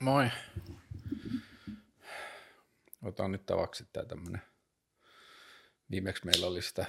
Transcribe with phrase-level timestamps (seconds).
[0.00, 0.30] Moi.
[3.02, 4.42] Otan nyt tavaksi tää tämmönen.
[5.90, 6.86] Viimeksi meillä oli sitä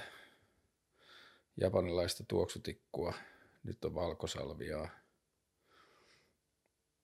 [1.56, 3.14] japanilaista tuoksutikkua.
[3.62, 4.88] Nyt on valkosalviaa.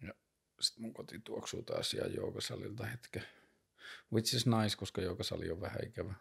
[0.02, 0.14] Ja
[0.61, 3.25] sitten mun koti tuoksuu taas ihan joukasalilta hetken.
[4.12, 6.14] Which is nice, koska joukasali on vähän ikävä.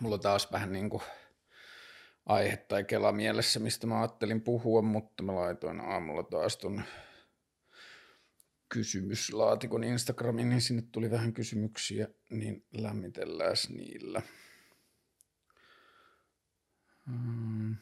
[0.00, 1.02] Mulla taas vähän niin kuin
[2.26, 6.82] aihe tai kela mielessä, mistä mä ajattelin puhua, mutta mä laitoin aamulla taas ton
[8.68, 14.22] kysymyslaatikon Instagramiin, niin sinne tuli vähän kysymyksiä, niin lämmitellään niillä.
[17.06, 17.76] Hmm.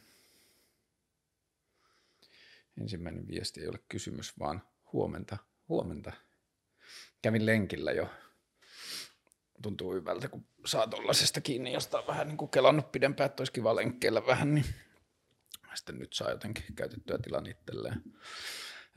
[2.81, 5.37] Ensimmäinen viesti ei ole kysymys, vaan huomenta,
[5.69, 6.13] huomenta.
[7.23, 8.11] Kävin lenkillä jo
[9.65, 13.53] tuntuu hyvältä, kun saa tollasesta kiinni, josta on vähän niin kuin kelannut pidempään, että olisi
[13.53, 14.65] kiva lenkkeillä vähän, niin
[15.75, 18.03] sitten nyt saa jotenkin käytettyä tilan itselleen.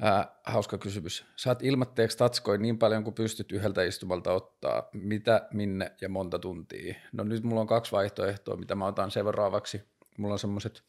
[0.01, 1.25] Ää, hauska kysymys.
[1.35, 4.89] Saat ilmatteeksi tatskoi niin paljon kuin pystyt yhdeltä istumalta ottaa.
[4.93, 6.95] Mitä, minne ja monta tuntia?
[7.11, 9.81] No nyt mulla on kaksi vaihtoehtoa, mitä mä otan seuraavaksi.
[10.17, 10.83] Mulla on semmoiset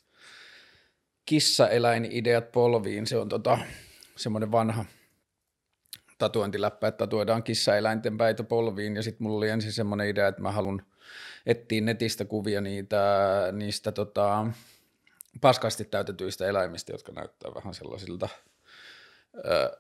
[1.25, 3.06] kissaeläinideat polviin.
[3.06, 3.58] Se on tota,
[4.16, 4.84] semmoinen vanha–
[6.19, 10.52] tatuointiläppä, että tatuoidaan kissaeläinten päitä polviin, ja sitten mulla oli ensin semmoinen idea, että mä
[10.52, 10.83] haluan
[11.47, 12.98] etsiä netistä kuvia niitä,
[13.52, 14.47] niistä tota,
[15.41, 18.28] paskasti täytetyistä eläimistä, jotka näyttää vähän sellaisilta
[19.34, 19.78] ö,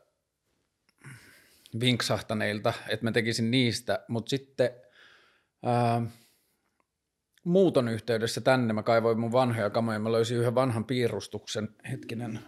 [1.80, 4.70] vinksahtaneilta, että mä tekisin niistä, mutta sitten
[5.66, 6.08] ö,
[7.44, 12.40] muuton yhteydessä tänne mä kaivoin mun vanhoja kamoja, mä löysin yhden vanhan piirustuksen, hetkinen,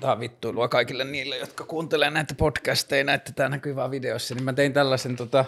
[0.00, 4.52] Tämä vittuilua kaikille niille, jotka kuuntelee näitä podcasteja, näette tämä näkyy vaan videossa, niin mä
[4.52, 5.44] tein tällaisen tota,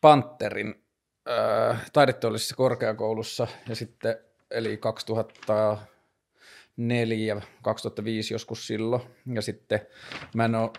[0.00, 0.84] Panterin
[1.30, 4.16] äh, taideteollisessa korkeakoulussa ja sitten
[4.50, 9.02] eli 2004 2005 joskus silloin.
[9.34, 9.80] Ja sitten
[10.34, 10.70] mä en ole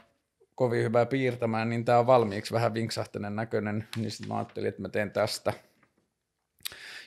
[0.55, 4.81] kovin hyvää piirtämään, niin tämä on valmiiksi vähän vinksahtainen näköinen, niin sitten mä ajattelin, että
[4.81, 5.53] mä teen tästä–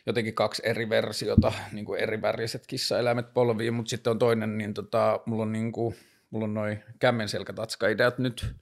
[0.06, 4.75] jotenkin kaksi eri versiota, niin kuin eri väriset kissaeläimet polviin, mutta sitten on toinen, niin
[4.75, 5.97] tota, mulla on, niin kuin,
[6.31, 8.54] mulla on noin kämmen selkätatska-ideat nyt.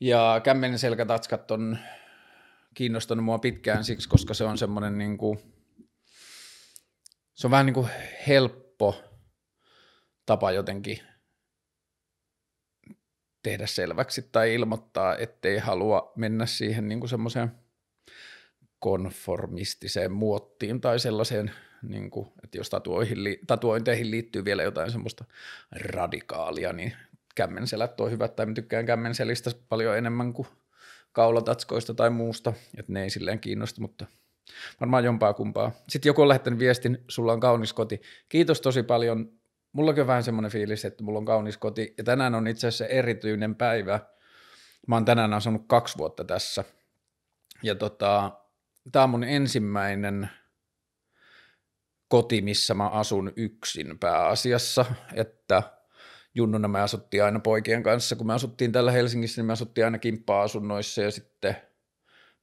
[0.00, 1.78] Ja kämmen selkätatskat on
[2.74, 5.38] kiinnostanut mua pitkään siksi, koska se on semmoinen niin kuin,
[7.34, 7.88] se on vähän niin kuin
[8.28, 9.02] helppo
[10.26, 10.98] tapa jotenkin
[13.42, 17.52] tehdä selväksi tai ilmoittaa, ettei halua mennä siihen niin kuin semmoiseen–
[18.80, 21.50] konformistiseen muottiin tai sellaiseen,
[21.82, 25.24] niin kuin, että jos tatuoihin, tatuointeihin liittyy vielä jotain semmoista
[25.72, 26.92] radikaalia, niin
[27.34, 30.48] kämmenselät on hyvät, tai mä tykkään kämmenselistä paljon enemmän kuin
[31.12, 34.06] kaulatatskoista tai muusta, että ne ei silleen kiinnosta, mutta
[34.80, 35.72] varmaan jompaa kumpaa.
[35.88, 38.00] Sitten joku on lähettänyt viestin, sulla on kaunis koti.
[38.28, 39.32] Kiitos tosi paljon.
[39.72, 42.86] Mulla on vähän semmoinen fiilis, että mulla on kaunis koti, ja tänään on itse asiassa
[42.86, 44.00] erityinen päivä.
[44.86, 46.64] Mä oon tänään asunut kaksi vuotta tässä,
[47.62, 48.40] ja tota,
[48.92, 50.30] tämä on mun ensimmäinen
[52.08, 54.84] koti, missä mä asun yksin pääasiassa,
[55.14, 55.62] että
[56.34, 59.98] junnuna me asuttiin aina poikien kanssa, kun me asuttiin täällä Helsingissä, niin me asuttiin aina
[59.98, 61.56] kimppa-asunnoissa ja sitten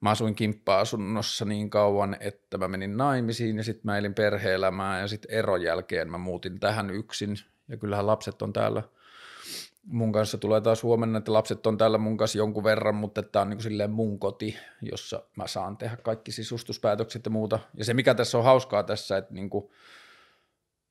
[0.00, 5.08] mä asuin kimppa-asunnossa niin kauan, että mä menin naimisiin ja sitten mä elin perhe-elämää ja
[5.08, 7.36] sitten eron jälkeen mä muutin tähän yksin.
[7.68, 8.82] Ja kyllähän lapset on täällä–
[9.82, 13.40] mun kanssa tulee taas huomenna, että lapset on täällä mun kanssa jonkun verran, mutta tämä
[13.42, 17.58] on niin kuin silleen mun koti, jossa mä saan tehdä kaikki sisustuspäätökset ja muuta.
[17.74, 19.70] Ja se, mikä tässä on hauskaa tässä, että niin kuin,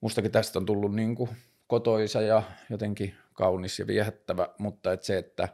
[0.01, 1.29] mustakin tästä on tullut niin kuin
[1.67, 5.49] kotoisa ja jotenkin kaunis ja viehättävä, mutta että se, että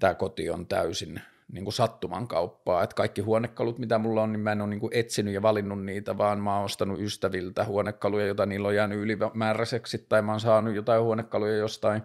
[0.00, 1.20] tämä koti on täysin
[1.52, 4.80] niin kuin sattuman kauppaa, että kaikki huonekalut, mitä mulla on, niin mä en ole niin
[4.80, 8.98] kuin etsinyt ja valinnut niitä, vaan mä oon ostanut ystäviltä huonekaluja, joita niillä on jäänyt
[8.98, 12.02] ylimääräiseksi, tai mä oon saanut jotain huonekaluja jostain.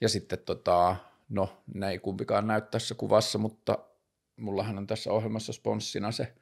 [0.00, 0.96] Ja sitten tota,
[1.28, 3.78] no ne ei kumpikaan näy tässä kuvassa, mutta
[4.36, 6.32] mullahan on tässä ohjelmassa sponssina se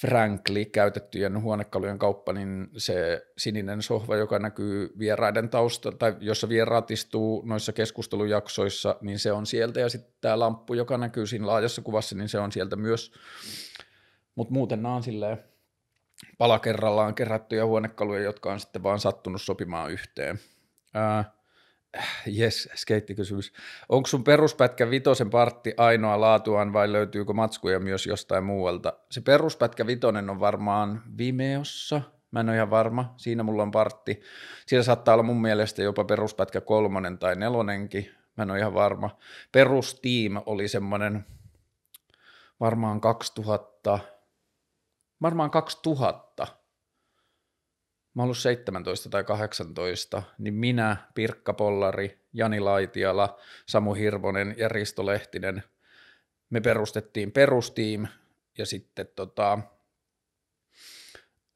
[0.00, 6.90] Frankli käytettyjen huonekalujen kauppa, niin se sininen sohva, joka näkyy vieraiden taustalla, tai jossa vieraat
[6.90, 11.82] istuu noissa keskustelujaksoissa, niin se on sieltä, ja sitten tämä lamppu, joka näkyy siinä laajassa
[11.82, 13.12] kuvassa, niin se on sieltä myös.
[14.34, 15.38] Mutta muuten nämä on silleen
[16.38, 20.38] pala kerrallaan kerättyjä huonekaluja, jotka on sitten vaan sattunut sopimaan yhteen.
[20.94, 21.35] Ää,
[22.26, 23.52] Jes, skeittikysymys.
[23.88, 28.92] Onko sun peruspätkä vitosen partti ainoa laatuaan vai löytyykö matskuja myös jostain muualta?
[29.10, 32.02] Se peruspätkä vitonen on varmaan Vimeossa.
[32.30, 33.14] Mä en ole ihan varma.
[33.16, 34.20] Siinä mulla on partti.
[34.66, 38.10] Siellä saattaa olla mun mielestä jopa peruspätkä kolmonen tai nelonenkin.
[38.36, 39.18] Mä en ole ihan varma.
[39.52, 41.24] Perustiim oli semmoinen
[42.60, 43.98] varmaan 2000,
[45.22, 46.46] varmaan 2000
[48.16, 55.06] mä ollut 17 tai 18, niin minä, Pirkka Pollari, Jani Laitiala, Samu Hirvonen ja Risto
[55.06, 55.62] Lehtinen,
[56.50, 58.06] me perustettiin perustiim
[58.58, 59.58] ja sitten tota,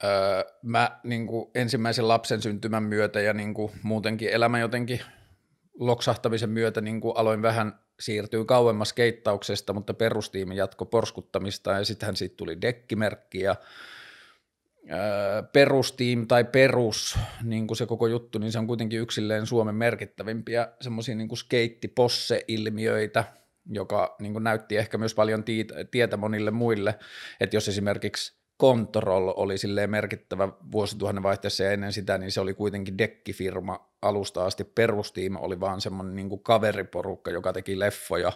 [0.05, 5.01] öö, mä niin kuin ensimmäisen lapsen syntymän myötä ja niin kuin muutenkin elämä jotenkin
[5.79, 12.17] loksahtamisen myötä niin kuin aloin vähän siirtyy kauemmas keittauksesta, mutta perustiimi jatko porskuttamista ja sittenhän
[12.17, 13.57] siitä tuli dekkimerkki ja
[15.53, 20.69] perustiim tai perus, niin kuin se koko juttu, niin se on kuitenkin yksilleen Suomen merkittävimpiä
[20.81, 23.25] semmoisia niin skeittiposse-ilmiöitä,
[23.71, 25.45] joka niin kuin näytti ehkä myös paljon
[25.91, 26.99] tietä monille muille,
[27.41, 32.55] että jos esimerkiksi Control oli silleen merkittävä vuosituhannen vaihteessa ja ennen sitä, niin se oli
[32.55, 34.65] kuitenkin dekkifirma alusta asti.
[34.65, 38.33] Perustiim oli vaan semmoinen niin kuin kaveriporukka, joka teki leffoja.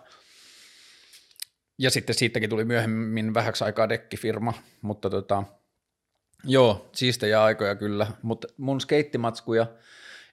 [1.78, 4.52] Ja sitten siitäkin tuli myöhemmin vähäksi aikaa dekkifirma,
[4.82, 5.44] mutta tota,
[6.46, 9.66] Joo, siistejä aikoja kyllä, mutta mun skeittimatskuja,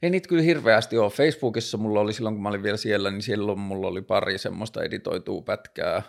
[0.01, 1.09] ei niitä kyllä hirveästi ole.
[1.09, 4.83] Facebookissa mulla oli silloin, kun mä olin vielä siellä, niin silloin mulla oli pari semmoista
[4.83, 6.01] editoituu pätkää.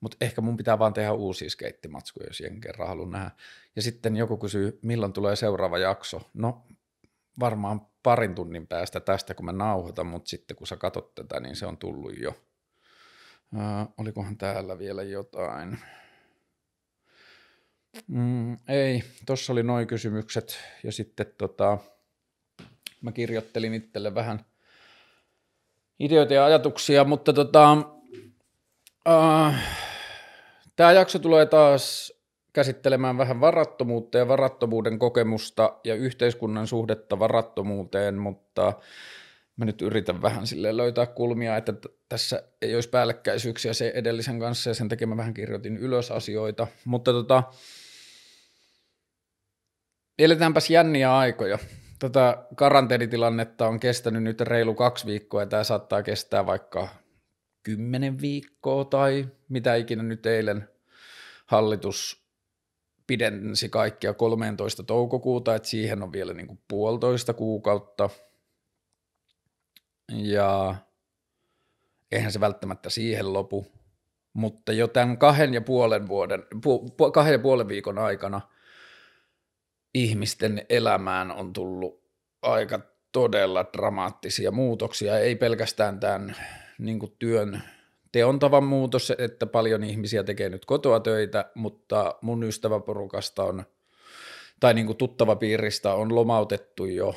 [0.00, 3.30] Mutta ehkä mun pitää vaan tehdä uusia skeittimatskuja, jos jen kerran haluan nähdä.
[3.76, 6.30] Ja sitten joku kysyy, milloin tulee seuraava jakso.
[6.34, 6.66] No
[7.40, 11.56] varmaan parin tunnin päästä tästä, kun mä nauhoitan, mutta sitten kun sä katsot tätä, niin
[11.56, 12.34] se on tullut jo.
[13.58, 15.78] Äh, olikohan täällä vielä jotain?
[18.08, 20.58] Mm, ei, tuossa oli noin kysymykset.
[20.84, 21.78] Ja sitten tota,
[23.00, 24.44] mä kirjoittelin itselle vähän
[26.00, 27.78] ideoita ja ajatuksia, mutta tota,
[29.08, 29.78] äh,
[30.76, 32.12] tämä jakso tulee taas
[32.52, 38.72] käsittelemään vähän varattomuutta ja varattomuuden kokemusta ja yhteiskunnan suhdetta varattomuuteen, mutta
[39.56, 41.72] mä nyt yritän vähän sille löytää kulmia, että
[42.08, 46.66] tässä ei olisi päällekkäisyyksiä se edellisen kanssa ja sen takia mä vähän kirjoitin ylös asioita,
[46.84, 47.42] mutta tota,
[50.18, 51.58] Eletäänpäs jänniä aikoja.
[51.98, 56.88] Tätä karanteenitilannetta on kestänyt nyt reilu kaksi viikkoa ja tämä saattaa kestää vaikka
[57.62, 60.68] kymmenen viikkoa tai mitä ikinä nyt eilen
[61.46, 62.26] hallitus
[63.06, 64.82] pidensi kaikkia 13.
[64.82, 68.10] toukokuuta, että siihen on vielä niin kuin puolitoista kuukautta.
[70.12, 70.74] Ja
[72.12, 73.66] eihän se välttämättä siihen lopu,
[74.32, 78.40] mutta jo tämän kahden ja puolen, vuoden, pu, kahden ja puolen viikon aikana–
[79.94, 82.02] ihmisten elämään on tullut
[82.42, 82.80] aika
[83.12, 86.36] todella dramaattisia muutoksia, ei pelkästään tämän
[86.78, 87.62] niin kuin työn
[88.12, 93.64] teon tavan muutos, että paljon ihmisiä tekee nyt kotoa töitä, mutta mun ystäväporukasta on,
[94.60, 97.14] tai niin kuin tuttava piiristä on lomautettu jo,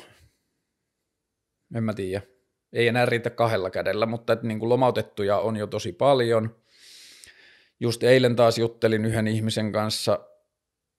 [1.74, 2.22] en mä tiedä,
[2.72, 6.56] ei enää riitä kahdella kädellä, mutta että niin kuin lomautettuja on jo tosi paljon.
[7.80, 10.18] Just eilen taas juttelin yhden ihmisen kanssa,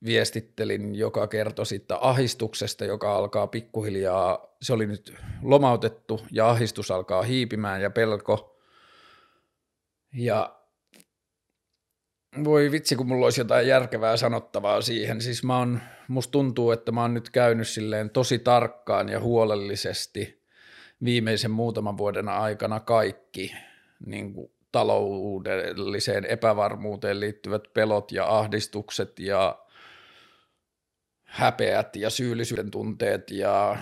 [0.06, 7.22] viestittelin, joka kertoi siitä ahistuksesta, joka alkaa pikkuhiljaa, se oli nyt lomautettu ja ahistus alkaa
[7.22, 8.60] hiipimään ja pelko.
[10.14, 10.58] Ja
[12.44, 15.22] voi vitsi, kun mulla olisi jotain järkevää sanottavaa siihen.
[15.22, 20.44] Siis mä oon, musta tuntuu, että mä oon nyt käynyt silleen tosi tarkkaan ja huolellisesti
[21.04, 23.56] viimeisen muutaman vuoden aikana kaikki
[24.06, 29.60] niin kuin taloudelliseen epävarmuuteen liittyvät pelot ja ahdistukset ja
[31.38, 33.78] häpeät ja syyllisyyden tunteet ja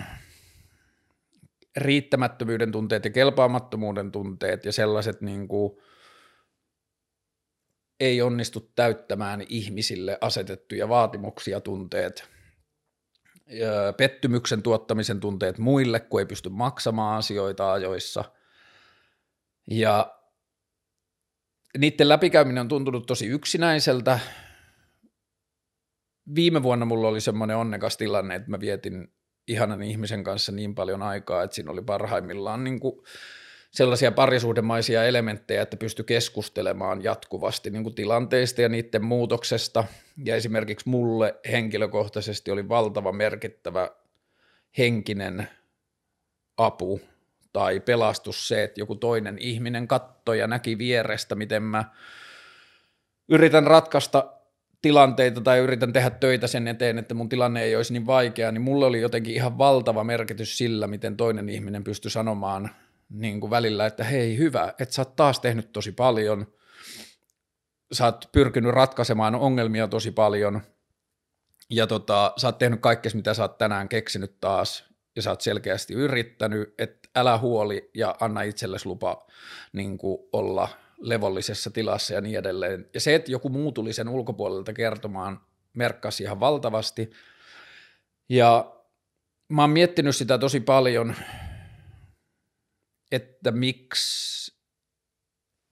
[1.78, 5.78] riittämättömyyden tunteet ja kelpaamattomuuden tunteet ja sellaiset niin kuin
[8.00, 12.30] ei onnistu täyttämään ihmisille asetettuja vaatimuksia tunteet,
[13.98, 18.24] pettymyksen tuottamisen tunteet muille, kun ei pysty maksamaan asioita ajoissa.
[19.72, 20.20] Ja
[21.78, 24.20] niiden läpikäyminen on tuntunut tosi yksinäiseltä,
[26.36, 29.14] viime vuonna mulla oli semmoinen onnekas tilanne, että mä vietin
[29.48, 33.02] ihanan ihmisen kanssa niin paljon aikaa, että siinä oli parhaimmillaan niin kuin
[33.72, 39.84] sellaisia parisuhdemaisia elementtejä, että pysty keskustelemaan jatkuvasti niin kuin tilanteista ja niiden muutoksesta.
[40.26, 43.90] Ja esimerkiksi mulle henkilökohtaisesti oli valtava merkittävä
[44.78, 45.48] henkinen
[46.58, 47.02] apu
[47.54, 51.84] tai pelastus se, että joku toinen ihminen katsoi ja näki vierestä, miten mä
[53.30, 54.35] yritän ratkaista
[54.86, 58.62] tilanteita tai yritän tehdä töitä sen eteen, että mun tilanne ei olisi niin vaikea, niin
[58.62, 62.70] mulle oli jotenkin ihan valtava merkitys sillä, miten toinen ihminen pystyi sanomaan
[63.10, 66.48] niin kuin välillä, että hei hyvä, että sä oot taas tehnyt tosi paljon,
[67.92, 70.62] sä oot pyrkinyt ratkaisemaan ongelmia tosi paljon.
[71.70, 75.42] Ja tota, sä oot tehnyt kaikkea, mitä sä oot tänään keksinyt taas, ja sä oot
[75.42, 79.28] selkeästi yrittänyt, että älä huoli ja anna itsellesi lupa
[79.74, 82.90] niin kuin olla levollisessa tilassa ja niin edelleen.
[82.94, 85.42] Ja se, että joku muu tuli sen ulkopuolelta kertomaan,
[85.74, 87.12] merkkasi ihan valtavasti.
[88.30, 88.76] Ja
[89.50, 91.16] mä oon miettinyt sitä tosi paljon,
[93.12, 94.56] että miksi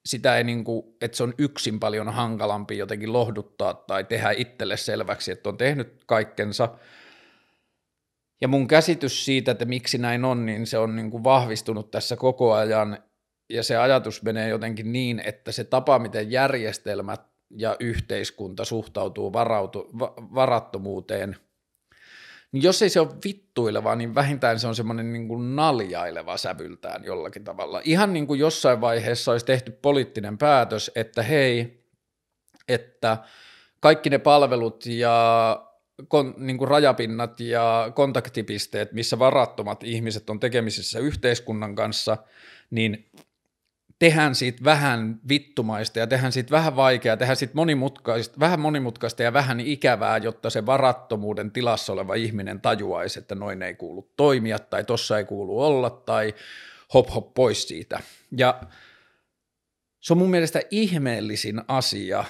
[0.05, 4.77] sitä ei niin kuin, että se on yksin paljon hankalampi jotenkin lohduttaa tai tehdä itselle
[4.77, 6.77] selväksi, että on tehnyt kaikkensa.
[8.41, 12.15] Ja mun käsitys siitä, että miksi näin on, niin se on niin kuin vahvistunut tässä
[12.15, 13.03] koko ajan
[13.49, 19.89] ja se ajatus menee jotenkin niin, että se tapa, miten järjestelmät ja yhteiskunta suhtautuu varautu,
[19.99, 21.35] va, varattomuuteen,
[22.51, 27.05] niin jos ei se ole vittuileva, niin vähintään se on semmoinen niin kuin naljaileva sävyltään
[27.05, 27.81] jollakin tavalla.
[27.83, 31.83] Ihan niin kuin jossain vaiheessa olisi tehty poliittinen päätös, että hei,
[32.67, 33.17] että
[33.79, 35.65] kaikki ne palvelut ja
[36.07, 42.17] kon, niin kuin rajapinnat ja kontaktipisteet, missä varattomat ihmiset on tekemisissä yhteiskunnan kanssa,
[42.69, 43.09] niin
[44.03, 49.33] tehdään siitä vähän vittumaista ja tehdään siitä vähän vaikeaa, tehdään siitä monimutkaista, vähän monimutkaista ja
[49.33, 54.83] vähän ikävää, jotta se varattomuuden tilassa oleva ihminen tajuaisi, että noin ei kuulu toimia tai
[54.83, 56.33] tossa ei kuulu olla tai
[56.93, 57.99] hop hop pois siitä.
[58.37, 58.61] Ja
[59.99, 62.25] se on mun mielestä ihmeellisin asia.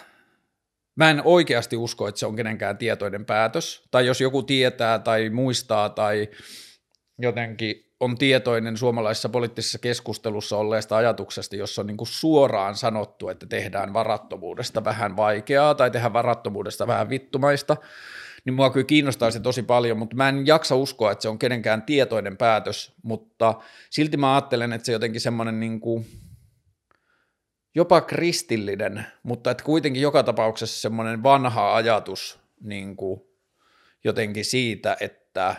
[0.96, 5.30] Mä en oikeasti usko, että se on kenenkään tietoinen päätös, tai jos joku tietää tai
[5.30, 6.30] muistaa tai
[7.20, 13.46] jotenkin on tietoinen suomalaisessa poliittisessa keskustelussa olleesta ajatuksesta, jossa on niin kuin suoraan sanottu, että
[13.46, 17.78] tehdään varattomuudesta vähän vaikeaa tai tehdään varattomuudesta vähän vittumaista,
[18.46, 21.40] niin mua kyllä kiinnostaa se tosi paljon, mutta mä en jaksa uskoa, että se on
[21.40, 23.54] kenenkään tietoinen päätös, mutta
[23.90, 26.06] silti mä ajattelen, että se jotenkin semmoinen niin kuin
[27.76, 33.22] jopa kristillinen, mutta että kuitenkin joka tapauksessa semmoinen vanha ajatus niin kuin
[34.04, 35.56] jotenkin siitä, että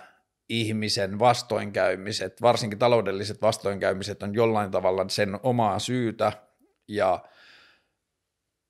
[0.48, 6.32] ihmisen vastoinkäymiset, varsinkin taloudelliset vastoinkäymiset on jollain tavalla sen omaa syytä
[6.88, 7.24] ja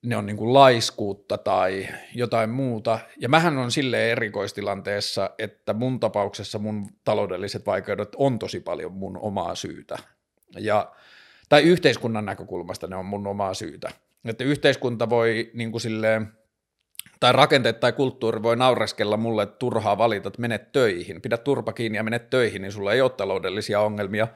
[0.04, 2.98] ne on niin kuin laiskuutta tai jotain muuta.
[3.20, 9.18] Ja mähän on sille erikoistilanteessa, että mun tapauksessa mun taloudelliset vaikeudet on tosi paljon mun
[9.18, 9.98] omaa syytä.
[10.58, 10.92] Ja,
[11.48, 13.90] tai yhteiskunnan näkökulmasta ne on mun omaa syytä.
[14.24, 16.32] Että yhteiskunta voi niin kuin silleen,
[17.20, 21.98] tai rakenteet tai kulttuuri voi naureskella mulle turhaa valita, että mene töihin, pidä turpa kiinni
[21.98, 24.28] ja mene töihin, niin sulla ei ole taloudellisia ongelmia.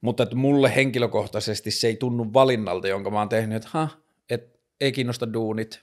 [0.00, 3.88] Mutta että mulle henkilökohtaisesti se ei tunnu valinnalta, jonka mä oon tehnyt, että ha,
[4.30, 5.82] et ei kiinnosta duunit,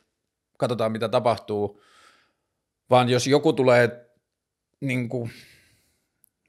[0.58, 1.82] katsotaan mitä tapahtuu.
[2.90, 4.10] Vaan jos joku tulee,
[4.82, 5.32] niin kuin,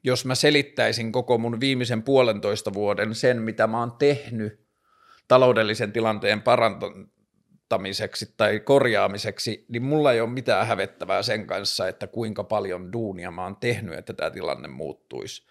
[0.04, 4.60] jos mä selittäisin koko mun viimeisen puolentoista vuoden sen, mitä mä oon tehnyt
[5.28, 7.19] taloudellisen tilanteen parantamisen,
[7.70, 13.30] muuttamiseksi tai korjaamiseksi, niin mulla ei ole mitään hävettävää sen kanssa, että kuinka paljon duunia
[13.30, 15.46] mä oon tehnyt, että tämä tilanne muuttuisi.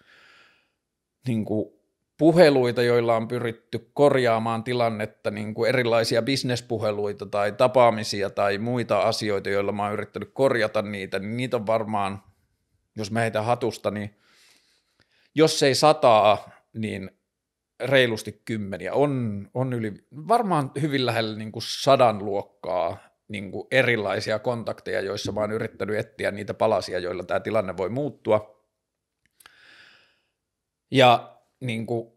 [1.27, 1.71] Niin kuin
[2.17, 9.49] puheluita, joilla on pyritty korjaamaan tilannetta, niin kuin erilaisia bisnespuheluita tai tapaamisia tai muita asioita,
[9.49, 12.23] joilla mä oon yrittänyt korjata niitä, niin niitä on varmaan,
[12.95, 14.15] jos mä heitän hatusta, niin
[15.35, 17.11] jos ei sataa, niin
[17.79, 19.93] reilusti kymmeniä, on, on yli,
[20.27, 25.97] varmaan hyvin lähellä niin kuin sadan luokkaa niin kuin erilaisia kontakteja, joissa mä oon yrittänyt
[25.97, 28.65] etsiä niitä palasia, joilla tämä tilanne voi muuttua.
[30.91, 32.11] Ja niin kuin,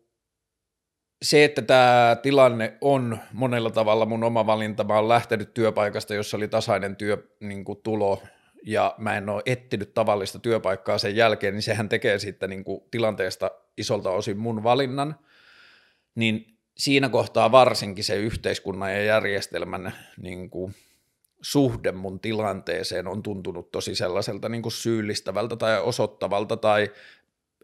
[1.22, 6.36] se, että tämä tilanne on monella tavalla mun oma valinta, mä oon lähtenyt työpaikasta, jossa
[6.36, 8.22] oli tasainen työ, niin kuin tulo,
[8.66, 12.80] ja mä en ole etsinyt tavallista työpaikkaa sen jälkeen, niin sehän tekee siitä niin kuin
[12.90, 15.14] tilanteesta isolta osin mun valinnan–
[16.14, 20.74] niin siinä kohtaa varsinkin se yhteiskunnan ja järjestelmän niin kuin,
[21.42, 26.90] suhde mun tilanteeseen on tuntunut tosi sellaiselta niin kuin syyllistävältä tai osoittavalta tai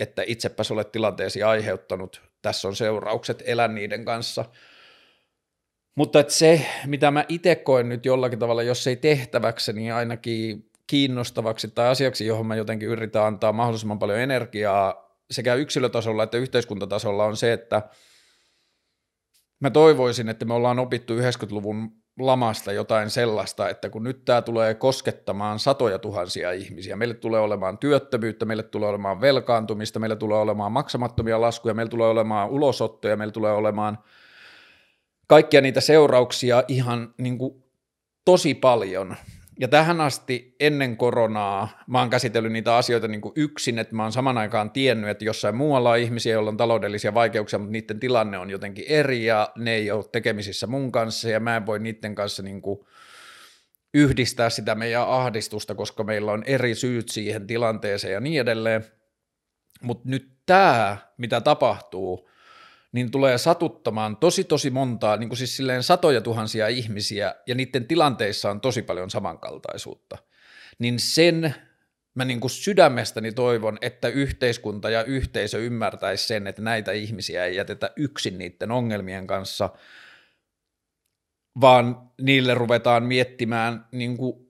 [0.00, 4.44] että itsepäs olet tilanteesi aiheuttanut, tässä on seuraukset, elän niiden kanssa.
[5.94, 10.70] Mutta että se, mitä mä itse koen nyt jollakin tavalla, jos ei tehtäväksi, niin ainakin
[10.86, 17.24] kiinnostavaksi tai asiaksi, johon mä jotenkin yritän antaa mahdollisimman paljon energiaa sekä yksilötasolla että yhteiskuntatasolla
[17.24, 17.82] on se, että–
[19.60, 24.74] mä toivoisin, että me ollaan opittu 90-luvun lamasta jotain sellaista, että kun nyt tämä tulee
[24.74, 30.72] koskettamaan satoja tuhansia ihmisiä, meille tulee olemaan työttömyyttä, meille tulee olemaan velkaantumista, meille tulee olemaan
[30.72, 33.98] maksamattomia laskuja, meille tulee olemaan ulosottoja, meille tulee olemaan
[35.26, 37.64] kaikkia niitä seurauksia ihan niin kuin
[38.24, 39.16] tosi paljon–
[39.58, 44.02] ja tähän asti ennen koronaa mä oon käsitellyt niitä asioita niin kuin yksin, että mä
[44.02, 48.00] oon saman aikaan tiennyt, että jossain muualla on ihmisiä, joilla on taloudellisia vaikeuksia, mutta niiden
[48.00, 51.78] tilanne on jotenkin eri ja ne ei ole tekemisissä mun kanssa ja mä en voi
[51.78, 52.78] niiden kanssa niin kuin
[53.94, 58.84] yhdistää sitä meidän ahdistusta, koska meillä on eri syyt siihen tilanteeseen ja niin edelleen.
[59.82, 62.28] Mutta nyt tämä, mitä tapahtuu,
[62.92, 67.86] niin tulee satuttamaan tosi tosi montaa, niin kuin siis silleen satoja tuhansia ihmisiä, ja niiden
[67.86, 70.18] tilanteissa on tosi paljon samankaltaisuutta.
[70.78, 71.54] Niin sen
[72.14, 77.56] mä niin kuin sydämestäni toivon, että yhteiskunta ja yhteisö ymmärtäisi sen, että näitä ihmisiä ei
[77.56, 79.70] jätetä yksin niiden ongelmien kanssa,
[81.60, 84.48] vaan niille ruvetaan miettimään niin kuin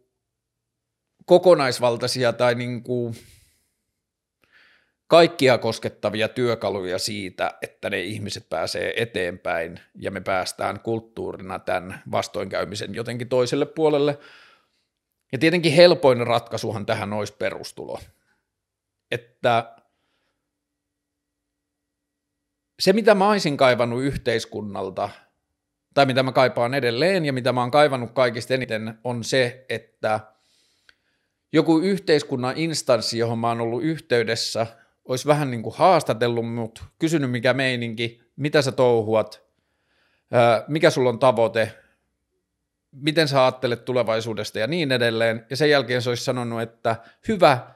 [1.26, 3.14] kokonaisvaltaisia tai niin kuin
[5.08, 12.94] kaikkia koskettavia työkaluja siitä, että ne ihmiset pääsee eteenpäin ja me päästään kulttuurina tämän vastoinkäymisen
[12.94, 14.18] jotenkin toiselle puolelle.
[15.32, 18.00] Ja tietenkin helpoin ratkaisuhan tähän olisi perustulo.
[19.10, 19.76] Että
[22.80, 25.08] se, mitä mä olisin kaivannut yhteiskunnalta,
[25.94, 30.20] tai mitä mä kaipaan edelleen ja mitä mä oon kaivannut kaikista eniten, on se, että
[31.52, 34.66] joku yhteiskunnan instanssi, johon mä oon ollut yhteydessä–
[35.08, 39.42] olisi vähän niin kuin haastatellut mut, kysynyt mikä meininki, mitä sä touhuat,
[40.68, 41.74] mikä sulla on tavoite,
[42.92, 45.46] miten sä ajattelet tulevaisuudesta ja niin edelleen.
[45.50, 46.96] Ja sen jälkeen se olisi sanonut, että
[47.28, 47.74] hyvä,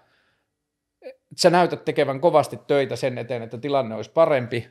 [1.36, 4.68] sä näytät tekevän kovasti töitä sen eteen, että tilanne olisi parempi.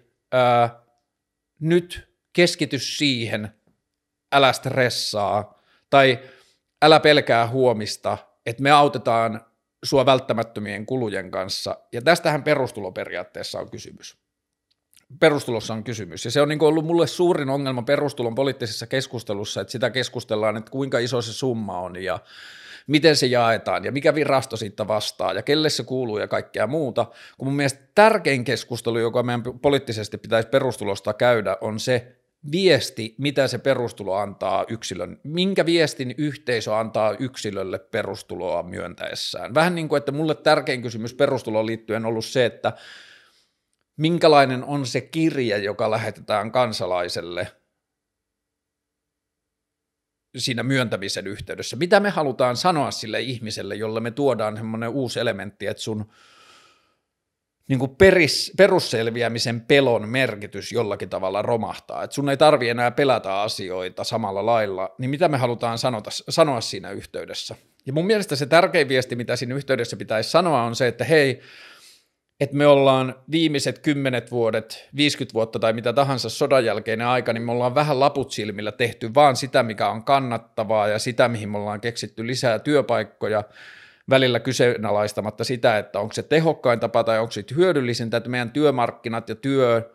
[1.59, 3.53] nyt keskity siihen,
[4.31, 6.19] älä stressaa tai
[6.81, 9.45] älä pelkää huomista, että me autetaan
[9.83, 11.77] sua välttämättömien kulujen kanssa.
[11.93, 14.17] Ja tästähän perustuloperiaatteessa on kysymys.
[15.19, 16.25] Perustulossa on kysymys.
[16.25, 20.71] Ja se on niin ollut mulle suurin ongelma perustulon poliittisessa keskustelussa, että sitä keskustellaan, että
[20.71, 22.19] kuinka iso se summa on ja
[22.87, 27.05] miten se jaetaan ja mikä virasto siitä vastaa ja kelle se kuuluu ja kaikkea muuta.
[27.37, 32.20] Kun mun mielestä tärkein keskustelu, joka meidän poliittisesti pitäisi perustulosta käydä, on se,
[32.51, 39.53] viesti, mitä se perustulo antaa yksilön, minkä viestin yhteisö antaa yksilölle perustuloa myöntäessään.
[39.53, 42.73] Vähän niin kuin, että mulle tärkein kysymys perustuloon liittyen on ollut se, että
[43.97, 47.51] minkälainen on se kirje, joka lähetetään kansalaiselle
[50.37, 51.75] siinä myöntämisen yhteydessä.
[51.75, 56.05] Mitä me halutaan sanoa sille ihmiselle, jolle me tuodaan semmoinen uusi elementti, että sun–
[57.67, 63.41] niin kuin peris, perusselviämisen pelon merkitys jollakin tavalla romahtaa, että sun ei tarvi enää pelätä
[63.41, 67.55] asioita samalla lailla, niin mitä me halutaan sanota, sanoa siinä yhteydessä?
[67.85, 71.41] Ja mun mielestä se tärkein viesti, mitä siinä yhteydessä pitäisi sanoa, on se, että hei,
[72.39, 77.43] että me ollaan viimeiset kymmenet vuodet, 50 vuotta tai mitä tahansa sodan jälkeinen aika, niin
[77.43, 81.57] me ollaan vähän laput silmillä tehty vaan sitä, mikä on kannattavaa ja sitä, mihin me
[81.57, 83.43] ollaan keksitty lisää työpaikkoja,
[84.09, 89.29] välillä kyseenalaistamatta sitä, että onko se tehokkain tapa tai onko se hyödyllisintä, että meidän työmarkkinat
[89.29, 89.91] ja työ,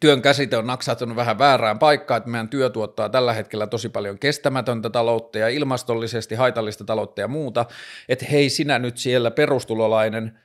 [0.00, 4.18] työn käsite on naksahtunut vähän väärään paikkaan, että meidän työ tuottaa tällä hetkellä tosi paljon
[4.18, 7.66] kestämätöntä taloutta ja ilmastollisesti haitallista taloutta ja muuta,
[8.08, 10.38] että hei sinä nyt siellä perustulolainen,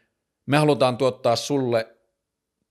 [0.46, 1.95] me halutaan tuottaa sulle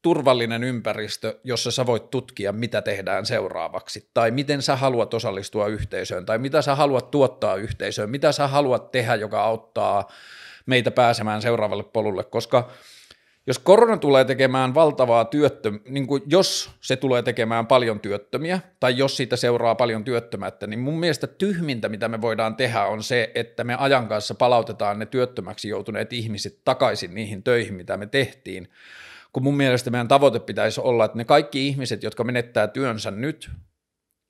[0.05, 6.27] turvallinen ympäristö, jossa sä voit tutkia, mitä tehdään seuraavaksi, tai miten sä haluat osallistua yhteisöön,
[6.27, 10.13] tai mitä sä haluat tuottaa yhteisöön, mitä sä haluat tehdä, joka auttaa
[10.67, 12.71] meitä pääsemään seuraavalle polulle, koska
[13.47, 18.99] jos korona tulee tekemään valtavaa työttömyyttä, niin kuin jos se tulee tekemään paljon työttömiä, tai
[18.99, 23.31] jos siitä seuraa paljon työttömättä, niin mun mielestä tyhmintä, mitä me voidaan tehdä, on se,
[23.35, 28.69] että me ajan kanssa palautetaan ne työttömäksi joutuneet ihmiset takaisin niihin töihin, mitä me tehtiin,
[29.35, 33.51] kun mun mielestä meidän tavoite pitäisi olla, että ne kaikki ihmiset, jotka menettää työnsä nyt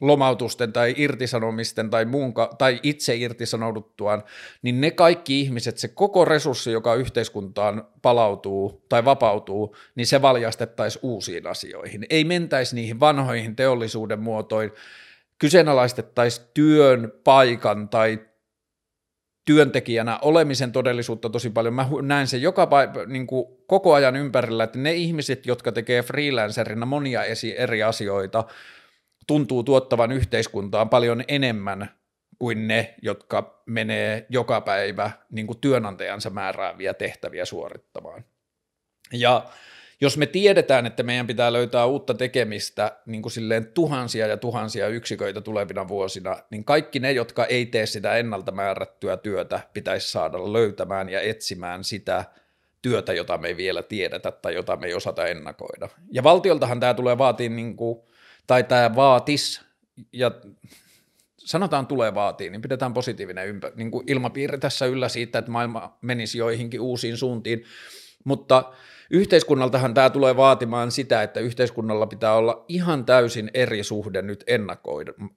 [0.01, 4.25] lomautusten tai irtisanomisten tai, muun, tai itse irtisanouduttuaan,
[4.63, 11.01] niin ne kaikki ihmiset, se koko resurssi, joka yhteiskuntaan palautuu tai vapautuu, niin se valjastettaisiin
[11.03, 12.07] uusiin asioihin.
[12.11, 14.73] Ei mentäisi niihin vanhoihin teollisuuden muotoihin,
[15.39, 18.19] kyseenalaistettaisiin työn paikan tai
[19.45, 21.75] työntekijänä olemisen todellisuutta tosi paljon.
[21.75, 22.69] Mä näen sen joka
[23.07, 27.23] niin kuin koko ajan ympärillä, että ne ihmiset, jotka tekee freelancerina monia
[27.57, 28.45] eri asioita,
[29.27, 31.91] tuntuu tuottavan yhteiskuntaan paljon enemmän
[32.39, 38.25] kuin ne, jotka menee joka päivä niin kuin työnantajansa määrääviä tehtäviä suorittamaan.
[39.13, 39.47] Ja
[40.05, 44.89] jos me tiedetään, että meidän pitää löytää uutta tekemistä niin kuin silleen tuhansia ja tuhansia
[44.89, 50.53] yksiköitä tulevina vuosina, niin kaikki ne, jotka ei tee sitä ennalta määrättyä työtä, pitäisi saada
[50.53, 52.25] löytämään ja etsimään sitä
[52.83, 55.89] työtä, jota me ei vielä tiedetä tai jota me ei osata ennakoida.
[56.13, 58.01] Ja valtioltahan tämä tulee vaatii, niin kuin,
[58.47, 59.61] tai tämä vaatis,
[60.13, 60.31] ja
[61.39, 65.99] sanotaan tulee vaatii, niin pidetään positiivinen ympä, niin kuin ilmapiiri tässä yllä siitä, että maailma
[66.01, 67.65] menisi joihinkin uusiin suuntiin,
[68.25, 68.65] mutta–
[69.11, 74.45] Yhteiskunnaltahan tämä tulee vaatimaan sitä, että yhteiskunnalla pitää olla ihan täysin eri suhde nyt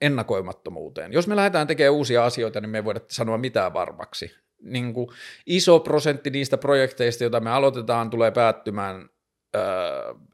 [0.01, 1.13] ennakoimattomuuteen.
[1.13, 4.31] Jos me lähdetään tekemään uusia asioita, niin me ei voida sanoa mitään varmaksi.
[4.61, 5.07] Niin kuin
[5.45, 9.09] iso prosentti niistä projekteista, joita me aloitetaan, tulee päättymään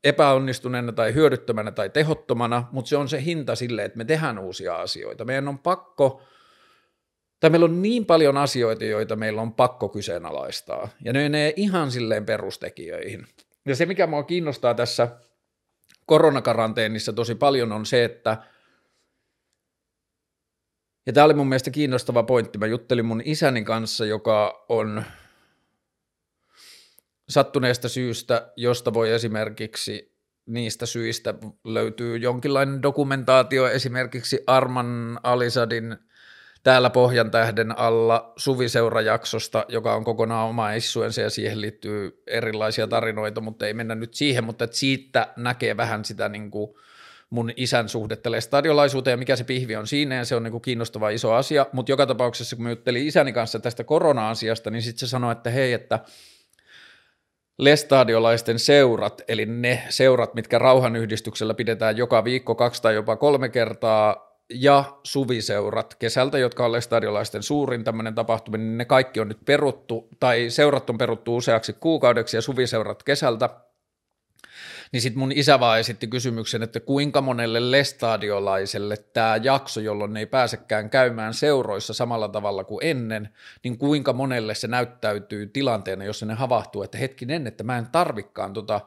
[0.04, 4.76] epäonnistuneena tai hyödyttömänä tai tehottomana, mutta se on se hinta sille, että me tehdään uusia
[4.76, 5.26] asioita.
[5.26, 6.22] Meidän on pakko,
[7.44, 11.92] tai meillä on niin paljon asioita, joita meillä on pakko kyseenalaistaa, ja ne menee ihan
[11.92, 13.28] silleen perustekijöihin.
[13.66, 15.08] Ja se, mikä mua kiinnostaa tässä
[16.06, 18.38] koronakaranteenissa tosi paljon, on se, että
[21.06, 22.58] ja tämä oli mun mielestä kiinnostava pointti.
[22.58, 25.04] Mä juttelin mun isäni kanssa, joka on
[27.30, 35.98] sattuneesta syystä, josta voi esimerkiksi niistä syistä löytyy jonkinlainen dokumentaatio esimerkiksi Arman Alisadin
[36.64, 43.42] täällä Pohjan tähden alla suviseurajaksosta, joka on kokonaan oma issuensa ja siihen liittyy erilaisia tarinoita,
[43.42, 46.76] mutta ei mennä nyt siihen, mutta siitä näkee vähän sitä niin kuin
[47.30, 50.62] mun isän suhdetta stadiolaisuuteen ja mikä se pihvi on siinä ja se on niin kuin
[50.62, 55.00] kiinnostava iso asia, mutta joka tapauksessa kun mä juttelin isäni kanssa tästä korona-asiasta, niin sitten
[55.00, 56.00] se sanoi, että hei, että–
[57.58, 64.33] lestadiolaisten seurat, eli ne seurat, mitkä rauhanyhdistyksellä pidetään joka viikko kaksi tai jopa kolme kertaa,
[64.54, 65.96] ja suviseurat.
[65.96, 70.90] Kesältä, jotka on lestadiolaisten suurin tämmöinen tapahtuminen, niin ne kaikki on nyt peruttu, tai seurat
[70.90, 73.50] on peruttu useaksi kuukaudeksi ja suviseurat kesältä,
[74.92, 80.20] niin sitten mun isä vaan esitti kysymyksen, että kuinka monelle lestadiolaiselle tämä jakso, jolloin ne
[80.20, 83.30] ei pääsekään käymään seuroissa samalla tavalla kuin ennen,
[83.64, 88.54] niin kuinka monelle se näyttäytyy tilanteena, jossa ne havahtuu, että hetkinen, että mä en tarvikkaan
[88.54, 88.82] tota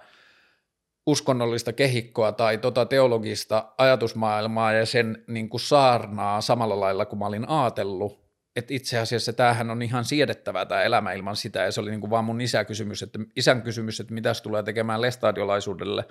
[1.07, 7.27] uskonnollista kehikkoa tai tota teologista ajatusmaailmaa ja sen niin kuin saarnaa samalla lailla kuin mä
[7.27, 11.81] olin ajatellut, että itse asiassa tämähän on ihan siedettävää tämä elämä ilman sitä, ja se
[11.81, 16.05] oli niin kuin vaan mun isä kysymys, että, isän kysymys, että mitä tulee tekemään lestadiolaisuudelle,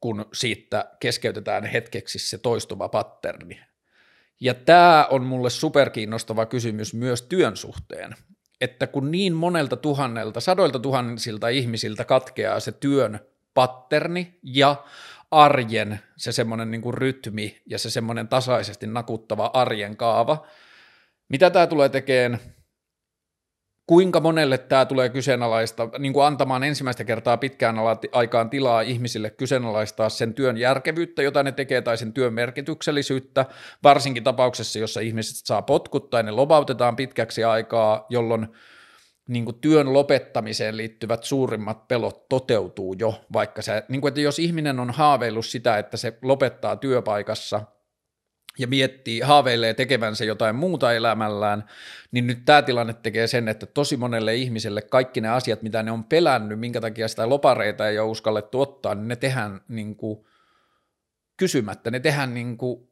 [0.00, 3.60] kun siitä keskeytetään hetkeksi se toistuva patterni.
[4.40, 8.14] Ja tämä on mulle superkiinnostava kysymys myös työn suhteen,
[8.60, 13.20] että kun niin monelta tuhannelta, sadoilta tuhansilta ihmisiltä katkeaa se työn
[13.54, 14.76] patterni ja
[15.30, 20.46] arjen se semmoinen niin rytmi ja se semmoinen tasaisesti nakuttava arjen kaava,
[21.28, 22.40] mitä tämä tulee tekemään?
[23.86, 27.76] Kuinka monelle tämä tulee kyseenalaista, niin kuin antamaan ensimmäistä kertaa pitkään
[28.12, 33.46] aikaan tilaa ihmisille kyseenalaistaa sen työn järkevyyttä, jota ne tekee, tai sen työn merkityksellisyyttä,
[33.82, 38.48] varsinkin tapauksessa, jossa ihmiset saa potkut tai ne lobautetaan pitkäksi aikaa, jolloin
[39.30, 44.38] niin kuin työn lopettamiseen liittyvät suurimmat pelot toteutuu jo, vaikka se, niin kuin, että jos
[44.38, 47.62] ihminen on haaveillut sitä, että se lopettaa työpaikassa–
[48.58, 51.64] ja miettii, haaveilee tekevänsä jotain muuta elämällään,
[52.10, 55.92] niin nyt tämä tilanne tekee sen, että tosi monelle ihmiselle kaikki ne asiat, mitä ne
[55.92, 60.26] on pelännyt, minkä takia sitä lopareita ei ole uskallettu ottaa, niin ne tehdään niin kuin
[61.36, 62.88] kysymättä, ne tehdään niin kuin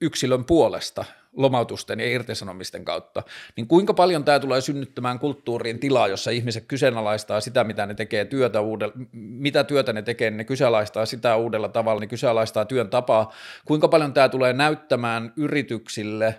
[0.00, 1.04] yksilön puolesta
[1.38, 3.22] lomautusten ja irtisanomisten kautta,
[3.56, 8.24] niin kuinka paljon tämä tulee synnyttämään kulttuuriin tilaa, jossa ihmiset kyseenalaistaa sitä, mitä ne tekee
[8.24, 13.32] työtä uudella, mitä työtä ne tekee, ne kyseenalaistaa sitä uudella tavalla, ne kyseenalaistaa työn tapaa,
[13.64, 16.34] kuinka paljon tämä tulee näyttämään yrityksille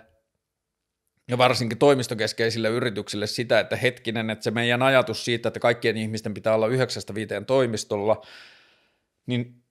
[1.28, 6.34] ja varsinkin toimistokeskeisille yrityksille sitä, että hetkinen, että se meidän ajatus siitä, että kaikkien ihmisten
[6.34, 8.22] pitää olla yhdeksästä viiteen toimistolla,
[9.26, 9.62] niin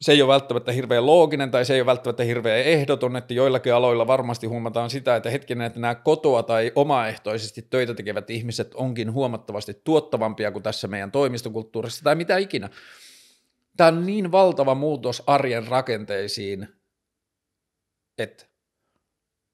[0.00, 3.74] se ei ole välttämättä hirveän looginen tai se ei ole välttämättä hirveän ehdoton, että joillakin
[3.74, 9.12] aloilla varmasti huomataan sitä, että hetkinen, että nämä kotoa tai omaehtoisesti töitä tekevät ihmiset onkin
[9.12, 12.70] huomattavasti tuottavampia kuin tässä meidän toimistokulttuurissa tai mitä ikinä.
[13.76, 16.68] Tämä on niin valtava muutos arjen rakenteisiin,
[18.18, 18.46] että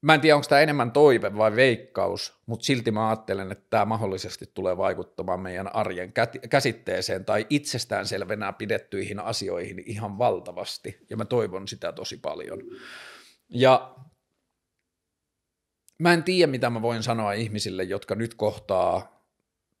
[0.03, 3.85] Mä en tiedä, onko tämä enemmän toive vai veikkaus, mutta silti mä ajattelen, että tämä
[3.85, 6.13] mahdollisesti tulee vaikuttamaan meidän arjen
[6.49, 12.59] käsitteeseen tai itsestäänselvenä pidettyihin asioihin ihan valtavasti, ja mä toivon sitä tosi paljon.
[13.49, 13.95] Ja
[15.99, 19.23] mä en tiedä, mitä mä voin sanoa ihmisille, jotka nyt kohtaa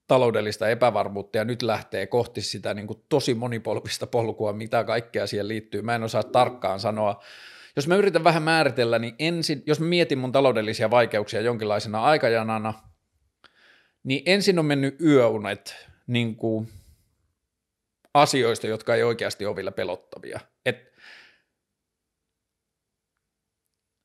[0.07, 5.47] taloudellista epävarmuutta ja nyt lähtee kohti sitä niin kuin tosi monipolvista polkua, mitä kaikkea siihen
[5.47, 5.81] liittyy.
[5.81, 7.23] Mä en osaa tarkkaan sanoa,
[7.75, 12.73] jos mä yritän vähän määritellä, niin ensin, jos mä mietin mun taloudellisia vaikeuksia jonkinlaisena aikajanana,
[14.03, 15.75] niin ensin on mennyt yöunet
[16.07, 16.69] niin kuin
[18.13, 20.39] asioista, jotka ei oikeasti ole vielä pelottavia.
[20.65, 20.93] Et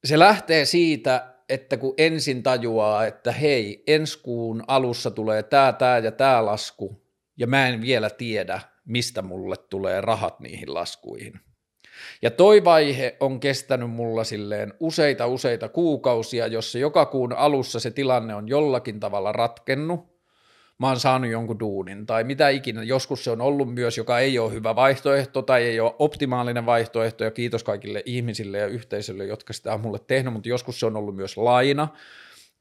[0.04, 5.98] se lähtee siitä, että kun ensin tajuaa, että hei, ensi kuun alussa tulee tämä, tämä
[5.98, 7.02] ja tämä lasku,
[7.36, 11.40] ja mä en vielä tiedä, mistä mulle tulee rahat niihin laskuihin.
[12.22, 17.90] Ja toi vaihe on kestänyt mulla silleen useita useita kuukausia, jossa joka kuun alussa se
[17.90, 20.18] tilanne on jollakin tavalla ratkennut,
[20.78, 22.82] mä oon saanut jonkun duunin tai mitä ikinä.
[22.82, 27.24] Joskus se on ollut myös, joka ei ole hyvä vaihtoehto tai ei ole optimaalinen vaihtoehto.
[27.24, 30.96] Ja kiitos kaikille ihmisille ja yhteisölle, jotka sitä on mulle tehnyt, mutta joskus se on
[30.96, 31.88] ollut myös laina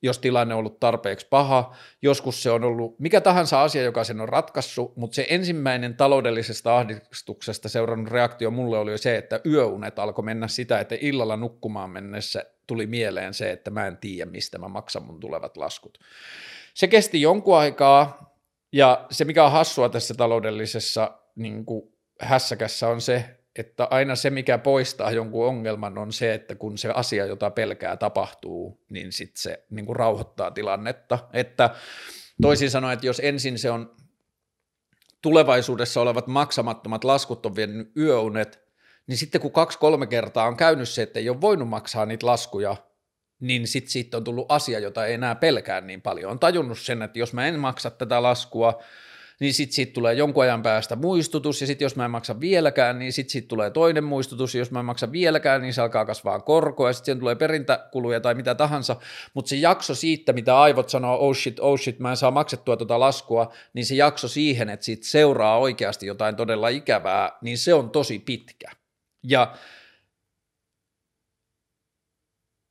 [0.02, 1.76] jos tilanne on ollut tarpeeksi paha.
[2.02, 6.78] Joskus se on ollut mikä tahansa asia, joka sen on ratkaissut, mutta se ensimmäinen taloudellisesta
[6.78, 12.46] ahdistuksesta seurannut reaktio mulle oli se, että yöunet alkoi mennä sitä, että illalla nukkumaan mennessä
[12.68, 15.98] tuli mieleen se, että mä en tiedä, mistä mä maksan mun tulevat laskut.
[16.74, 18.28] Se kesti jonkun aikaa,
[18.74, 24.30] ja se mikä on hassua tässä taloudellisessa niin kuin hässäkässä on se, että aina se,
[24.30, 29.42] mikä poistaa jonkun ongelman, on se, että kun se asia, jota pelkää, tapahtuu, niin sitten
[29.42, 31.20] se niin kuin rauhoittaa tilannetta.
[31.34, 31.70] Että
[32.42, 33.96] toisin sanoen, että jos ensin se on
[35.22, 38.68] tulevaisuudessa olevat maksamattomat laskut on vienyt yöunet,
[39.08, 42.76] niin sitten kun kaksi-kolme kertaa on käynyt se, että ei ole voinut maksaa niitä laskuja,
[43.40, 46.32] niin sitten siitä on tullut asia, jota ei enää pelkää niin paljon.
[46.32, 48.82] On tajunnut sen, että jos mä en maksa tätä laskua,
[49.40, 53.00] niin sitten siitä tulee jonkun ajan päästä muistutus, ja sitten jos mä en maksa vieläkään,
[53.00, 56.06] niin sitten siitä tulee toinen muistutus, ja jos mä en maksa vieläkään, niin se alkaa
[56.06, 58.96] kasvaa korkoa, ja sitten tulee perintäkuluja tai mitä tahansa,
[59.34, 62.78] mutta se jakso siitä, mitä aivot sanoo, oh shit, oh shit, mä en saa maksettua
[62.78, 67.74] tuota laskua, niin se jakso siihen, että siitä seuraa oikeasti jotain todella ikävää, niin se
[67.74, 68.72] on tosi pitkä.
[69.24, 69.56] Ja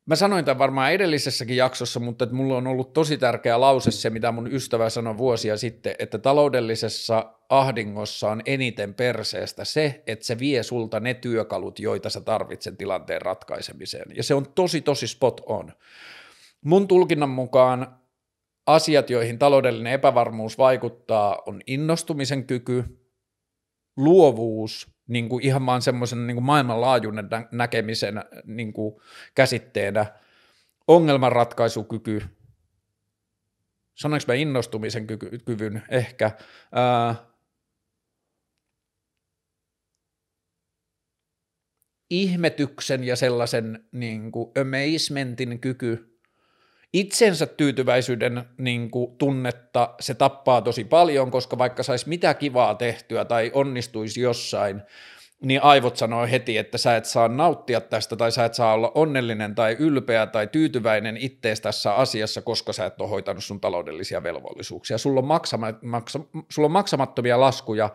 [0.07, 4.11] Mä sanoin tämän varmaan edellisessäkin jaksossa, mutta että mulla on ollut tosi tärkeä lause se,
[4.11, 10.39] mitä mun ystävä sanoi vuosia sitten, että taloudellisessa ahdingossa on eniten perseestä se, että se
[10.39, 14.17] vie sulta ne työkalut, joita sä tarvitset tilanteen ratkaisemiseen.
[14.17, 15.73] Ja se on tosi, tosi spot on.
[16.65, 17.97] Mun tulkinnan mukaan
[18.67, 22.85] asiat, joihin taloudellinen epävarmuus vaikuttaa, on innostumisen kyky,
[23.97, 28.95] luovuus niin kuin ihan vaan semmoisen niin maailmanlaajuinen näkemisen niin kuin
[29.35, 30.07] käsitteenä,
[30.89, 32.23] ongelmanratkaisukyky,
[33.95, 35.83] sanoinko mä innostumisen kyky, kyvyn?
[35.89, 36.31] Ehkä,
[36.73, 37.15] ää,
[42.11, 46.16] ihmetyksen ja sellaisen niin kuin amazementin kyky,
[46.93, 53.25] itsensä tyytyväisyyden niin kuin, tunnetta se tappaa tosi paljon, koska vaikka saisi mitä kivaa tehtyä
[53.25, 54.83] tai onnistuisi jossain,
[55.43, 58.93] niin aivot sanoo heti, että sä et saa nauttia tästä tai sä et saa olla
[58.95, 64.23] onnellinen tai ylpeä tai tyytyväinen ittees tässä asiassa, koska sä et ole hoitanut sun taloudellisia
[64.23, 64.99] velvollisuuksia.
[64.99, 66.21] Sulla on, maksama, maksa,
[66.51, 67.91] sulla on maksamattomia laskuja.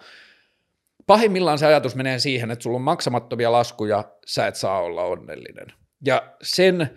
[1.08, 5.68] Pahimmillaan se ajatus menee siihen, että sulla on maksamattomia laskuja, sä et saa olla onnellinen.
[6.06, 6.90] Ja sen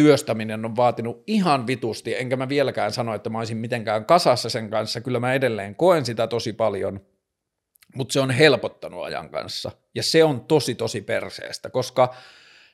[0.00, 4.70] työstäminen on vaatinut ihan vitusti, enkä mä vieläkään sano, että mä olisin mitenkään kasassa sen
[4.70, 7.00] kanssa, kyllä mä edelleen koen sitä tosi paljon,
[7.94, 12.14] mutta se on helpottanut ajan kanssa, ja se on tosi tosi perseestä, koska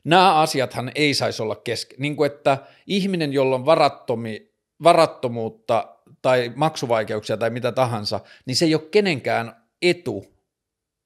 [0.04, 6.52] nämä asiathan ei saisi olla kesken, niin kuin että ihminen, jolla on varattomi, varattomuutta tai
[6.54, 10.26] maksuvaikeuksia tai mitä tahansa, niin se ei ole kenenkään etu,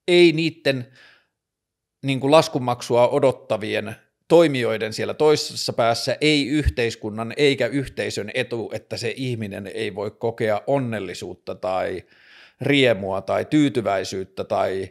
[0.09, 0.93] ei niiden
[2.03, 3.97] niin kuin laskumaksua odottavien
[4.31, 10.63] toimijoiden siellä toisessa päässä, ei yhteiskunnan eikä yhteisön etu, että se ihminen ei voi kokea
[10.67, 12.05] onnellisuutta tai
[12.61, 14.91] riemua tai tyytyväisyyttä tai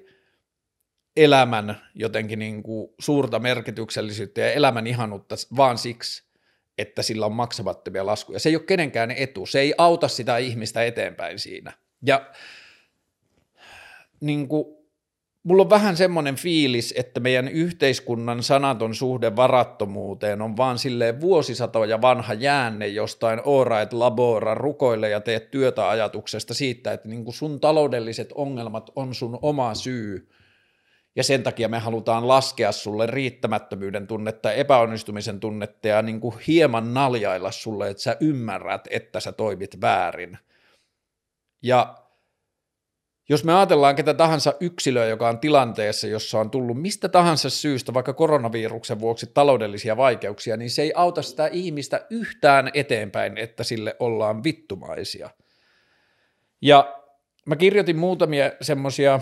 [1.15, 6.23] elämän jotenkin niin kuin suurta merkityksellisyyttä ja elämän ihanuutta vaan siksi,
[6.77, 8.39] että sillä on maksamattomia laskuja.
[8.39, 11.73] Se ei ole kenenkään etu, se ei auta sitä ihmistä eteenpäin siinä.
[12.05, 12.31] Ja
[14.19, 14.78] niin kuin,
[15.43, 22.01] mulla on vähän semmoinen fiilis, että meidän yhteiskunnan sanaton suhde varattomuuteen on vaan silleen vuosisatoja
[22.01, 27.59] vanha jäänne jostain ora et labora rukoille ja teet työtä ajatuksesta siitä, että niin sun
[27.59, 30.29] taloudelliset ongelmat on sun oma syy
[31.15, 36.93] ja sen takia me halutaan laskea sulle riittämättömyyden tunnetta, epäonnistumisen tunnetta ja niin kuin hieman
[36.93, 40.37] naljailla sulle, että sä ymmärrät, että sä toimit väärin.
[41.63, 41.95] Ja
[43.29, 47.93] jos me ajatellaan ketä tahansa yksilöä, joka on tilanteessa, jossa on tullut mistä tahansa syystä,
[47.93, 53.95] vaikka koronaviruksen vuoksi taloudellisia vaikeuksia, niin se ei auta sitä ihmistä yhtään eteenpäin, että sille
[53.99, 55.29] ollaan vittumaisia.
[56.61, 56.95] Ja
[57.45, 59.19] mä kirjoitin muutamia semmoisia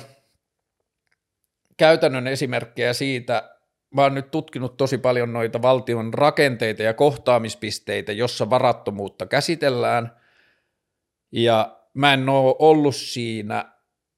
[1.77, 3.57] käytännön esimerkkejä siitä,
[3.95, 10.11] mä oon nyt tutkinut tosi paljon noita valtion rakenteita ja kohtaamispisteitä, jossa varattomuutta käsitellään,
[11.31, 13.76] ja mä en ole ollut siinä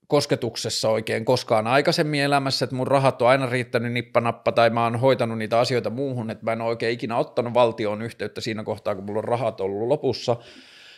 [0.10, 5.00] kosketuksessa oikein koskaan aikaisemmin elämässä, että mun rahat on aina riittänyt nippanappa tai mä oon
[5.00, 8.96] hoitanut niitä asioita muuhun, että mä en ole oikein ikinä ottanut valtion yhteyttä siinä kohtaa,
[8.96, 10.38] kun mulla on rahat ollut lopussa,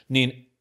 [0.10, 0.52] niin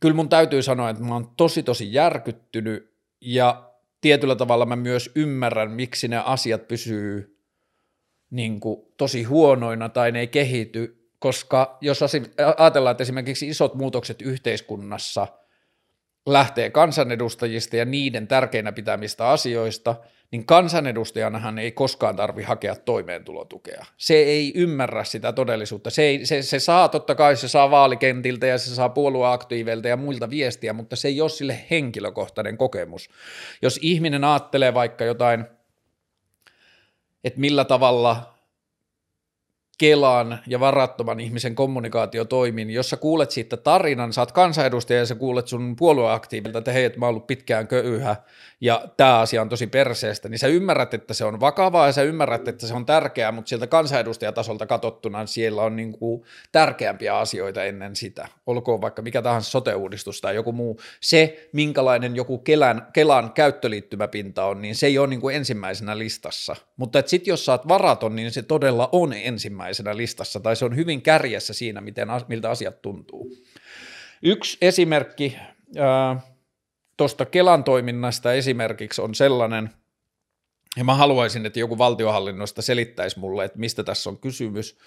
[0.00, 5.10] kyllä mun täytyy sanoa, että mä oon tosi tosi järkyttynyt ja tietyllä tavalla mä myös
[5.14, 7.38] ymmärrän, miksi ne asiat pysyy
[8.30, 12.00] niin kuin tosi huonoina tai ne ei kehity, koska jos
[12.56, 15.26] ajatellaan, että esimerkiksi isot muutokset yhteiskunnassa–
[16.32, 19.94] lähtee kansanedustajista ja niiden tärkeinä pitämistä asioista,
[20.30, 23.84] niin kansanedustajanahan ei koskaan tarvi hakea toimeentulotukea.
[23.96, 25.90] Se ei ymmärrä sitä todellisuutta.
[25.90, 29.96] Se, ei, se, se saa totta kai, se saa vaalikentiltä ja se saa puolueaktiiveilta ja
[29.96, 33.10] muilta viestiä, mutta se ei ole sille henkilökohtainen kokemus.
[33.62, 35.44] Jos ihminen ajattelee vaikka jotain,
[37.24, 38.37] että millä tavalla
[39.78, 45.06] Kelan ja varattoman ihmisen kommunikaatio toimii, niin jos sä kuulet siitä tarinan, saat kansanedustaja ja
[45.06, 48.16] sä kuulet sun puolueaktiivilta, että hei, että mä oon ollut pitkään köyhä
[48.60, 52.02] ja tämä asia on tosi perseestä, niin sä ymmärrät, että se on vakavaa ja sä
[52.02, 57.64] ymmärrät, että se on tärkeää, mutta sieltä kansanedustajatasolta katsottuna siellä on niin kuin tärkeämpiä asioita
[57.64, 58.28] ennen sitä.
[58.46, 60.80] Olkoon vaikka mikä tahansa sote-uudistus tai joku muu.
[61.00, 66.56] Se, minkälainen joku Kelan, Kelan käyttöliittymäpinta on, niin se ei ole niin kuin ensimmäisenä listassa.
[66.76, 70.76] Mutta sitten jos sä oot varaton, niin se todella on ensimmäisenä listassa tai se on
[70.76, 73.32] hyvin kärjessä siinä, miten, miltä asiat tuntuu.
[74.22, 75.36] Yksi esimerkki,
[75.78, 76.22] äh,
[76.98, 79.70] tuosta Kelan toiminnasta esimerkiksi on sellainen,
[80.76, 84.78] ja mä haluaisin, että joku valtiohallinnosta selittäisi mulle, että mistä tässä on kysymys.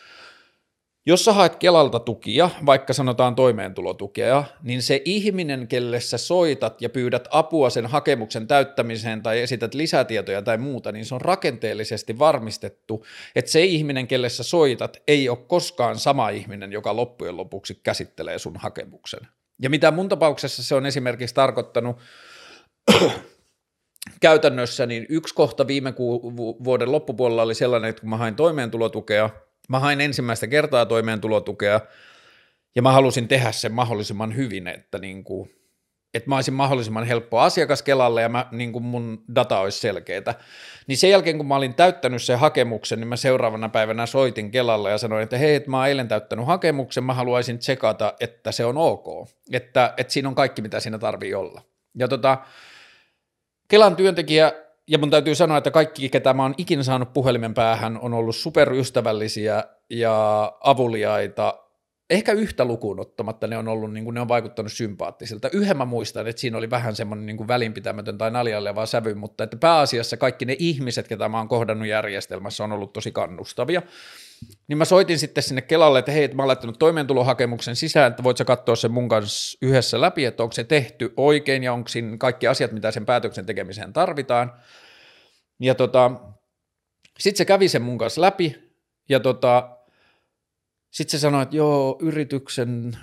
[1.06, 6.90] Jos sä haet Kelalta tukia, vaikka sanotaan toimeentulotukea, niin se ihminen, kelle sä soitat ja
[6.90, 13.06] pyydät apua sen hakemuksen täyttämiseen tai esität lisätietoja tai muuta, niin se on rakenteellisesti varmistettu,
[13.36, 18.40] että se ihminen, kelle sä soitat, ei ole koskaan sama ihminen, joka loppujen lopuksi käsittelee
[18.40, 19.28] sun hakemuksen.
[19.62, 21.98] Ja mitä mun tapauksessa se on esimerkiksi tarkoittanut
[24.22, 25.94] käytännössä, niin yksi kohta viime
[26.64, 29.30] vuoden loppupuolella oli sellainen, että kun mä hain toimeentulotukea,
[29.70, 31.82] mä hain ensimmäistä kertaa toimeentulotukea,
[32.76, 35.61] ja mä halusin tehdä sen mahdollisimman hyvin, että niin kuin
[36.14, 40.34] että mä olisin mahdollisimman helppo asiakas Kelalle ja mä, niin kuin mun data olisi selkeää.
[40.88, 44.92] Niin sen jälkeen, kun mä olin täyttänyt sen hakemuksen, niin mä seuraavana päivänä soitin Kelalle
[44.92, 48.66] ja sanoin, että hei, että mä oon eilen täyttänyt hakemuksen, mä haluaisin tsekata, että se
[48.66, 51.62] on ok, että, että siinä on kaikki, mitä siinä tarvii olla.
[51.96, 52.38] Ja tota,
[53.68, 54.54] Kelan työntekijä,
[54.88, 58.36] ja mun täytyy sanoa, että kaikki, ketä mä oon ikinä saanut puhelimen päähän, on ollut
[58.36, 61.60] superystävällisiä ja avuliaita
[62.12, 65.50] ehkä yhtä lukuun ottamatta ne on ollut, niin kuin, ne on vaikuttanut sympaattisilta.
[65.54, 68.32] Yhden mä muistan, että siinä oli vähän semmoinen niin kuin välinpitämätön tai
[68.76, 72.94] vaan sävy, mutta että pääasiassa kaikki ne ihmiset, ketä mä oon kohdannut järjestelmässä, on ollut
[72.94, 73.82] tosi kannustavia.
[74.68, 78.24] Niin mä soitin sitten sinne Kelalle, että hei, että mä oon laittanut toimeentulohakemuksen sisään, että
[78.24, 81.88] voit sä katsoa sen mun kanssa yhdessä läpi, että onko se tehty oikein ja onko
[81.88, 84.54] siinä kaikki asiat, mitä sen päätöksen tekemiseen tarvitaan.
[85.60, 86.12] Ja tota,
[87.20, 88.56] sitten se kävi sen mun kanssa läpi
[89.10, 89.78] ja tota,
[90.92, 92.98] sitten se sanoi, että joo, yrityksen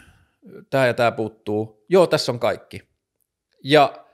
[0.71, 1.85] tämä ja tämä puuttuu.
[1.89, 2.83] Joo, tässä on kaikki.
[3.65, 4.05] Ja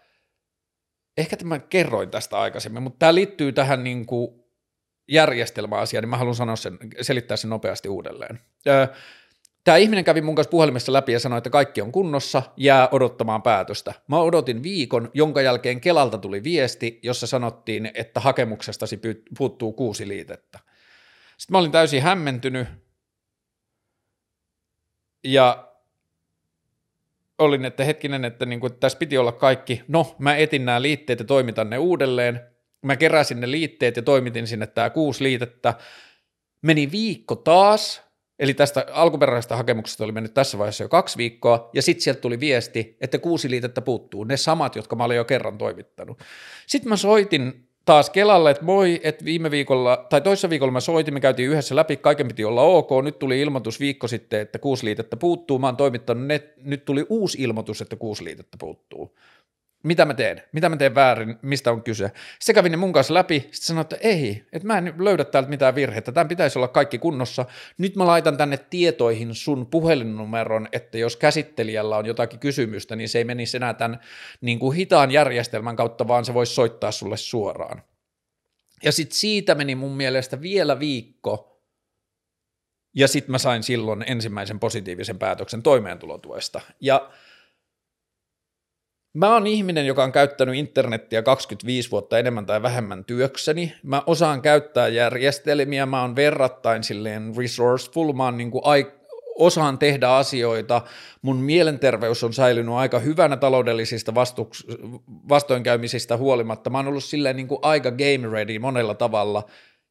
[1.16, 4.44] ehkä tämä kerroin tästä aikaisemmin, mutta tämä liittyy tähän niin kuin
[5.08, 8.40] järjestelmäasiaan, niin mä haluan sanoa sen, selittää sen nopeasti uudelleen.
[9.64, 13.42] Tämä ihminen kävi mun kanssa puhelimessa läpi ja sanoi, että kaikki on kunnossa, jää odottamaan
[13.42, 13.94] päätöstä.
[14.08, 19.00] Mä odotin viikon, jonka jälkeen Kelalta tuli viesti, jossa sanottiin, että hakemuksestasi
[19.38, 20.58] puuttuu kuusi liitettä.
[21.36, 22.68] Sitten mä olin täysin hämmentynyt,
[25.24, 25.68] ja
[27.38, 31.18] olin, että hetkinen, että niin kuin, tässä piti olla kaikki, no mä etin nämä liitteet
[31.18, 32.40] ja toimitan ne uudelleen,
[32.82, 35.74] mä keräsin ne liitteet ja toimitin sinne tämä kuusi liitettä,
[36.62, 38.02] meni viikko taas,
[38.38, 42.40] eli tästä alkuperäisestä hakemuksesta oli mennyt tässä vaiheessa jo kaksi viikkoa, ja sitten sieltä tuli
[42.40, 46.20] viesti, että kuusi liitettä puuttuu, ne samat, jotka mä olin jo kerran toimittanut.
[46.66, 51.14] Sitten mä soitin taas Kelalle, että moi, että viime viikolla, tai toissa viikolla mä soitin,
[51.14, 54.84] me käytiin yhdessä läpi, kaiken piti olla ok, nyt tuli ilmoitus viikko sitten, että kuusi
[54.84, 59.16] liitettä puuttuu, mä oon toimittanut net, nyt tuli uusi ilmoitus, että kuusi liitettä puuttuu
[59.84, 62.12] mitä mä teen, mitä mä teen väärin, mistä on kyse.
[62.40, 65.48] Se kävi ne mun kanssa läpi, sitten sanoi, että ei, että mä en löydä täältä
[65.48, 67.44] mitään virhettä, tämän pitäisi olla kaikki kunnossa.
[67.78, 73.18] Nyt mä laitan tänne tietoihin sun puhelinnumeron, että jos käsittelijällä on jotakin kysymystä, niin se
[73.18, 74.00] ei menisi enää tämän
[74.40, 77.82] niin kuin hitaan järjestelmän kautta, vaan se voisi soittaa sulle suoraan.
[78.82, 81.62] Ja sitten siitä meni mun mielestä vielä viikko,
[82.94, 86.60] ja sitten mä sain silloin ensimmäisen positiivisen päätöksen toimeentulotuesta.
[86.80, 87.10] Ja
[89.14, 93.72] Mä oon ihminen, joka on käyttänyt internettiä 25 vuotta enemmän tai vähemmän työkseni.
[93.82, 98.92] Mä osaan käyttää järjestelmiä, mä oon verrattain silleen resourceful, mä oon niin kuin ai-
[99.34, 100.82] osaan tehdä asioita.
[101.22, 104.76] Mun mielenterveys on säilynyt aika hyvänä taloudellisista vastuks-
[105.28, 106.70] vastoinkäymisistä huolimatta.
[106.70, 109.42] Mä oon ollut silleen niin kuin aika game ready monella tavalla.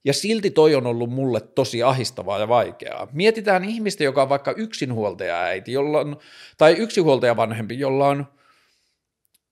[0.05, 3.07] Ja silti toi on ollut mulle tosi ahistavaa ja vaikeaa.
[3.11, 6.17] Mietitään ihmistä, joka on vaikka yksinhuoltaja äiti, jolla on,
[6.57, 8.25] tai yksinhuoltaja vanhempi, jolla on–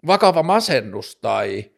[0.07, 1.71] vakava masennus tai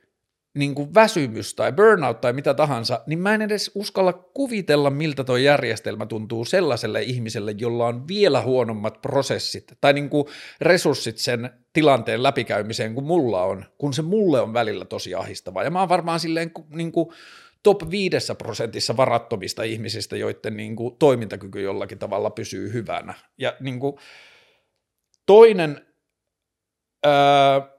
[0.53, 5.23] niin kuin väsymys tai burnout tai mitä tahansa, niin mä en edes uskalla kuvitella, miltä
[5.23, 10.25] tuo järjestelmä tuntuu sellaiselle ihmiselle, jolla on vielä huonommat prosessit tai niin kuin
[10.61, 15.63] resurssit sen tilanteen läpikäymiseen kuin mulla on, kun se mulle on välillä tosi ahistavaa.
[15.63, 17.09] Ja mä oon varmaan silleen niin kuin
[17.63, 23.13] top 5 prosentissa varattomista ihmisistä, joiden niin kuin toimintakyky jollakin tavalla pysyy hyvänä.
[23.37, 23.95] Ja niin kuin
[25.25, 25.85] toinen
[27.05, 27.72] öö,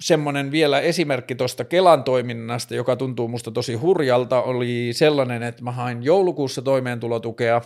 [0.00, 5.72] semmoinen vielä esimerkki tuosta Kelan toiminnasta, joka tuntuu musta tosi hurjalta, oli sellainen, että mä
[5.72, 7.62] hain joulukuussa toimeentulotukea,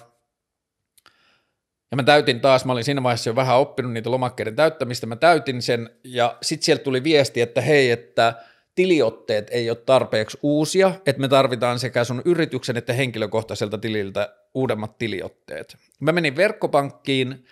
[1.90, 5.16] ja mä täytin taas, mä olin siinä vaiheessa jo vähän oppinut niitä lomakkeiden täyttämistä, mä
[5.16, 8.34] täytin sen, ja sitten sieltä tuli viesti, että hei, että
[8.74, 14.98] tiliotteet ei ole tarpeeksi uusia, että me tarvitaan sekä sun yrityksen että henkilökohtaiselta tililtä uudemmat
[14.98, 15.76] tiliotteet.
[16.00, 17.44] Mä menin verkkopankkiin,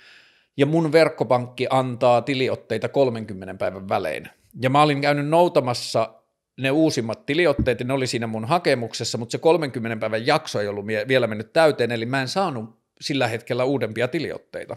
[0.56, 4.28] ja mun verkkopankki antaa tiliotteita 30 päivän välein.
[4.62, 6.14] Ja mä olin käynyt noutamassa
[6.61, 10.68] ne uusimmat tiliotteet, ja ne oli siinä mun hakemuksessa, mutta se 30 päivän jakso ei
[10.68, 14.76] ollut vielä mennyt täyteen, eli mä en saanut sillä hetkellä uudempia tiliotteita.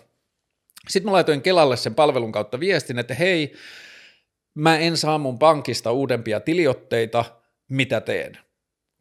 [0.89, 3.53] Sitten mä laitoin Kelalle sen palvelun kautta viestin, että hei,
[4.55, 7.25] mä en saa mun pankista uudempia tiliotteita,
[7.69, 8.37] mitä teen?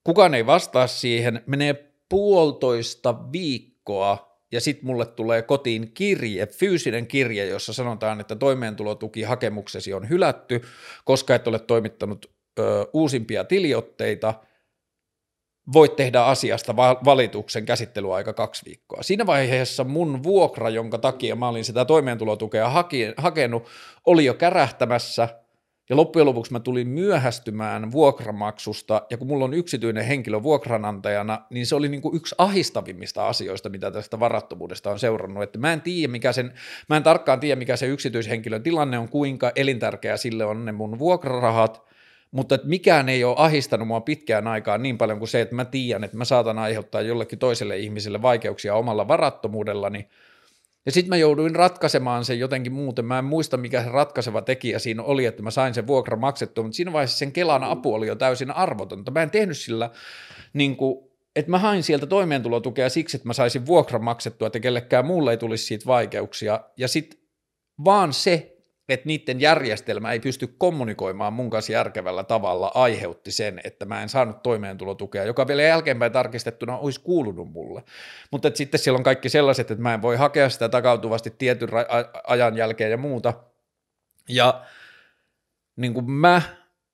[0.04, 7.46] Kukaan ei vastaa siihen, menee puolitoista viikkoa ja sitten mulle tulee kotiin kirje, fyysinen kirje,
[7.46, 10.60] jossa sanotaan, että toimeentulotukihakemuksesi on hylätty,
[11.04, 14.34] koska et ole toimittanut ö, uusimpia tiliotteita,
[15.72, 19.02] voit tehdä asiasta valituksen käsittelyaika kaksi viikkoa.
[19.02, 22.70] Siinä vaiheessa mun vuokra, jonka takia mä olin sitä toimeentulotukea
[23.16, 23.68] hakenut,
[24.06, 25.28] oli jo kärähtämässä–
[25.92, 31.66] ja loppujen lopuksi mä tulin myöhästymään vuokramaksusta, ja kun mulla on yksityinen henkilö vuokranantajana, niin
[31.66, 35.42] se oli niin kuin yksi ahistavimmista asioista, mitä tästä varattomuudesta on seurannut.
[35.42, 36.52] Että mä en tiedä, mikä sen,
[36.88, 40.98] mä en tarkkaan tiedä, mikä se yksityishenkilön tilanne on, kuinka elintärkeä sille on ne mun
[40.98, 41.82] vuokrarahat,
[42.30, 45.64] mutta että mikään ei ole ahistanut mua pitkään aikaan niin paljon kuin se, että mä
[45.64, 50.08] tiedän, että mä saatan aiheuttaa jollekin toiselle ihmiselle vaikeuksia omalla varattomuudellani,
[50.86, 53.04] ja sitten mä jouduin ratkaisemaan sen jotenkin muuten.
[53.04, 56.64] Mä en muista, mikä se ratkaiseva tekijä siinä oli, että mä sain sen vuokra maksettua,
[56.64, 59.10] mutta siinä vaiheessa sen Kelan apu oli jo täysin arvotonta.
[59.10, 59.90] Mä en tehnyt sillä,
[60.52, 65.06] niin kuin, että mä hain sieltä toimeentulotukea siksi, että mä saisin vuokra maksettua, että kellekään
[65.06, 66.60] muulle ei tulisi siitä vaikeuksia.
[66.76, 67.18] Ja sitten
[67.84, 68.51] vaan se,
[68.88, 74.08] että niiden järjestelmä ei pysty kommunikoimaan mun kanssa järkevällä tavalla aiheutti sen, että mä en
[74.08, 77.82] saanut toimeentulotukea, joka vielä jälkeenpäin tarkistettuna olisi kuulunut mulle.
[78.30, 81.68] Mutta sitten siellä on kaikki sellaiset, että mä en voi hakea sitä takautuvasti tietyn
[82.26, 83.32] ajan jälkeen ja muuta.
[84.28, 84.64] Ja
[85.76, 86.42] niin kuin mä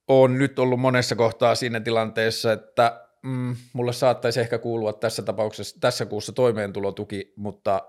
[0.09, 5.81] oon nyt ollut monessa kohtaa siinä tilanteessa, että mm, mulle saattaisi ehkä kuulua tässä tapauksessa
[5.81, 7.83] tässä kuussa toimeentulotuki, mutta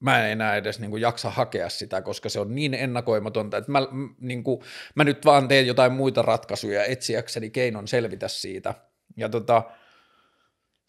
[0.00, 3.72] mä en enää edes niin kuin jaksa hakea sitä, koska se on niin ennakoimatonta, että
[3.72, 3.78] mä,
[4.20, 4.60] niin kuin,
[4.94, 8.74] mä nyt vaan teen jotain muita ratkaisuja etsiäkseni keinon selvitä siitä.
[9.16, 9.62] Ja tota,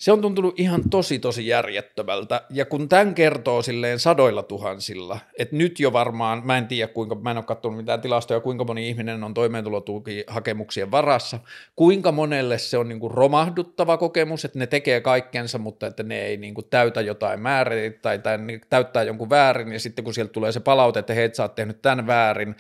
[0.02, 5.56] se on tuntunut ihan tosi tosi järjettömältä, ja kun tämän kertoo silleen sadoilla tuhansilla, että
[5.56, 8.90] nyt jo varmaan, mä en tiedä kuinka, mä en ole katsonut mitään tilastoja, kuinka moni
[8.90, 11.40] ihminen on toimeentulotukihakemuksien varassa,
[11.76, 16.38] kuinka monelle se on niinku romahduttava kokemus, että ne tekee kaikkensa, mutta että ne ei
[16.38, 18.38] niinku täytä jotain määriä tai, tai
[18.70, 21.82] täyttää jonkun väärin, ja sitten kun sieltä tulee se palaute, että hei, sä oot tehnyt
[21.82, 22.56] tämän väärin,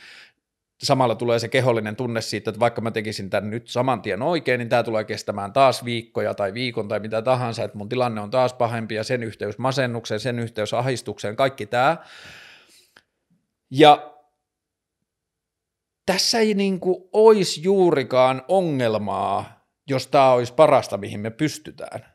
[0.83, 4.59] samalla tulee se kehollinen tunne siitä, että vaikka mä tekisin tämän nyt saman tien oikein,
[4.59, 8.31] niin tämä tulee kestämään taas viikkoja tai viikon tai mitä tahansa, että mun tilanne on
[8.31, 11.97] taas pahempi ja sen yhteys masennukseen, sen yhteys ahistukseen, kaikki tämä.
[13.69, 14.13] Ja
[16.05, 22.10] tässä ei niin kuin olisi juurikaan ongelmaa, jos tämä olisi parasta, mihin me pystytään.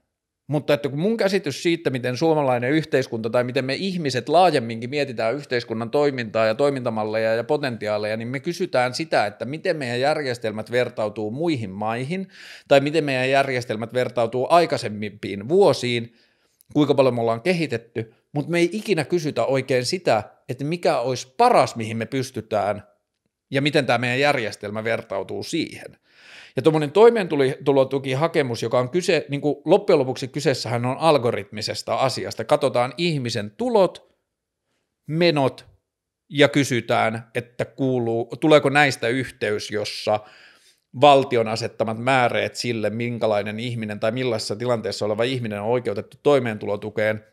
[0.47, 5.35] Mutta että kun mun käsitys siitä, miten suomalainen yhteiskunta tai miten me ihmiset laajemminkin mietitään
[5.35, 11.31] yhteiskunnan toimintaa ja toimintamalleja ja potentiaaleja, niin me kysytään sitä, että miten meidän järjestelmät vertautuu
[11.31, 12.29] muihin maihin
[12.69, 16.15] tai miten meidän järjestelmät vertautuu aikaisempiin vuosiin,
[16.73, 21.35] kuinka paljon me ollaan kehitetty, mutta me ei ikinä kysytä oikein sitä, että mikä olisi
[21.37, 22.83] paras, mihin me pystytään
[23.51, 25.97] ja miten tämä meidän järjestelmä vertautuu siihen.
[26.57, 32.45] Ja tuommoinen toimeentulotukihakemus, joka on kyse, niin kuin loppujen lopuksi kyseessähän on algoritmisesta asiasta.
[32.45, 34.17] Katsotaan ihmisen tulot,
[35.07, 35.67] menot
[36.29, 40.21] ja kysytään, että kuuluu, tuleeko näistä yhteys, jossa
[41.01, 47.25] valtion asettamat määreet sille, minkälainen ihminen tai millaisessa tilanteessa oleva ihminen on oikeutettu toimeentulotukeen,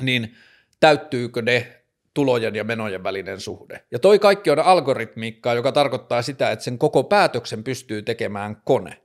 [0.00, 0.34] niin
[0.80, 1.82] täyttyykö ne
[2.14, 3.84] tulojen ja menojen välinen suhde.
[3.90, 9.02] Ja toi kaikki on algoritmiikkaa, joka tarkoittaa sitä, että sen koko päätöksen pystyy tekemään kone.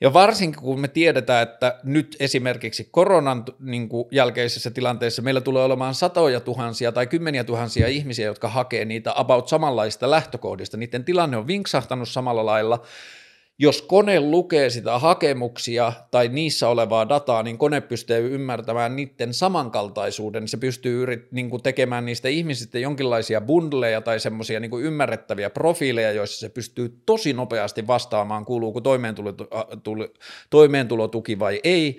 [0.00, 5.64] Ja varsinkin kun me tiedetään, että nyt esimerkiksi koronan niin kuin jälkeisessä tilanteessa meillä tulee
[5.64, 11.36] olemaan satoja tuhansia tai kymmeniä tuhansia ihmisiä, jotka hakee niitä about samanlaista lähtökohdista, niiden tilanne
[11.36, 12.82] on vinksahtanut samalla lailla,
[13.62, 20.48] jos kone lukee sitä hakemuksia tai niissä olevaa dataa, niin kone pystyy ymmärtämään niiden samankaltaisuuden.
[20.48, 26.12] Se pystyy yrit, niin kuin tekemään niistä ihmisistä jonkinlaisia bundleja tai semmoisia niin ymmärrettäviä profiileja,
[26.12, 28.80] joissa se pystyy tosi nopeasti vastaamaan, kuuluuko
[30.50, 31.98] toimeentulotuki vai ei.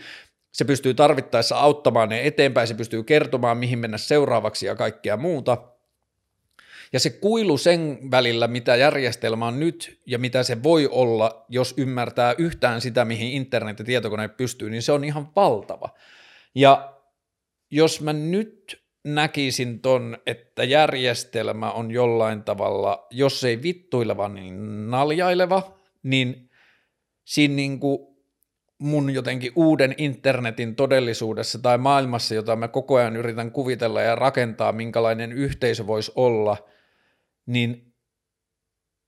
[0.54, 5.58] Se pystyy tarvittaessa auttamaan ne eteenpäin, se pystyy kertomaan, mihin mennä seuraavaksi ja kaikkea muuta–
[6.94, 11.74] ja se kuilu sen välillä, mitä järjestelmä on nyt ja mitä se voi olla, jos
[11.78, 15.90] ymmärtää yhtään sitä, mihin internet ja tietokone pystyy, niin se on ihan valtava.
[16.56, 16.94] Ja
[17.72, 25.78] jos mä nyt näkisin ton, että järjestelmä on jollain tavalla, jos ei vittuileva, niin naljaileva,
[26.04, 26.50] niin
[27.26, 28.00] siinä niin kuin
[28.80, 34.72] mun jotenkin uuden internetin todellisuudessa tai maailmassa, jota mä koko ajan yritän kuvitella ja rakentaa,
[34.72, 36.58] minkälainen yhteisö voisi olla–
[37.46, 37.94] niin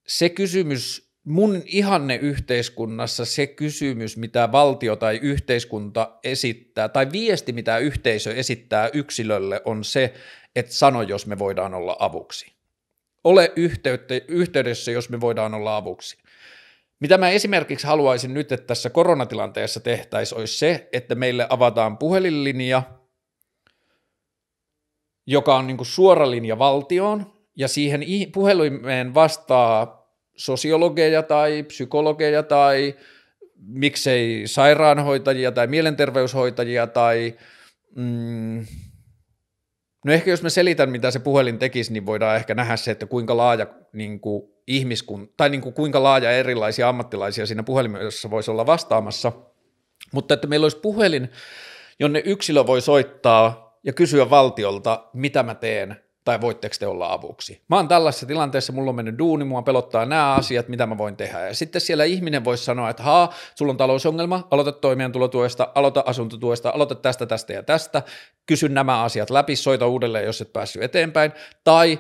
[0.07, 7.77] se kysymys, mun ihanne yhteiskunnassa se kysymys, mitä valtio tai yhteiskunta esittää, tai viesti, mitä
[7.77, 10.13] yhteisö esittää yksilölle, on se,
[10.55, 12.55] että sano, jos me voidaan olla avuksi.
[13.23, 13.51] Ole
[14.27, 16.17] yhteydessä, jos me voidaan olla avuksi.
[16.99, 22.83] Mitä mä esimerkiksi haluaisin nyt, että tässä koronatilanteessa tehtäisiin, olisi se, että meille avataan puhelinlinja,
[25.27, 32.95] joka on niin suora linja valtioon, ja siihen puhelimeen vastaa sosiologeja tai psykologeja tai
[33.67, 37.35] miksei sairaanhoitajia tai mielenterveyshoitajia tai
[37.95, 38.65] mm,
[40.05, 43.05] no ehkä jos mä selitän, mitä se puhelin tekisi, niin voidaan ehkä nähdä se, että
[43.05, 48.51] kuinka laaja niin kuin ihmiskun, tai niin kuin kuinka laaja erilaisia ammattilaisia siinä puhelimessa voisi
[48.51, 49.31] olla vastaamassa,
[50.11, 51.29] mutta että meillä olisi puhelin,
[51.99, 57.61] jonne yksilö voi soittaa ja kysyä valtiolta, mitä mä teen tai voitteko te olla avuksi.
[57.67, 61.17] Mä oon tällaisessa tilanteessa, mulla on mennyt duuni, mua pelottaa nämä asiat, mitä mä voin
[61.17, 61.47] tehdä.
[61.47, 66.71] Ja sitten siellä ihminen voisi sanoa, että haa, sulla on talousongelma, aloita toimeentulotuesta, aloita asuntotuesta,
[66.75, 68.01] aloita tästä, tästä ja tästä,
[68.45, 71.31] kysy nämä asiat läpi, soita uudelleen, jos et päässyt eteenpäin,
[71.63, 71.99] tai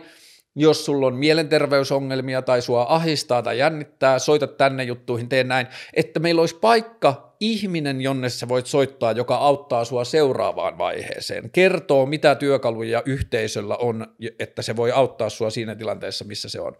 [0.55, 6.19] jos sulla on mielenterveysongelmia tai sua ahistaa tai jännittää, soita tänne juttuihin, tee näin, että
[6.19, 12.35] meillä olisi paikka, ihminen, jonne sä voit soittaa, joka auttaa sua seuraavaan vaiheeseen, kertoo mitä
[12.35, 14.07] työkaluja yhteisöllä on,
[14.39, 16.75] että se voi auttaa sua siinä tilanteessa, missä se on.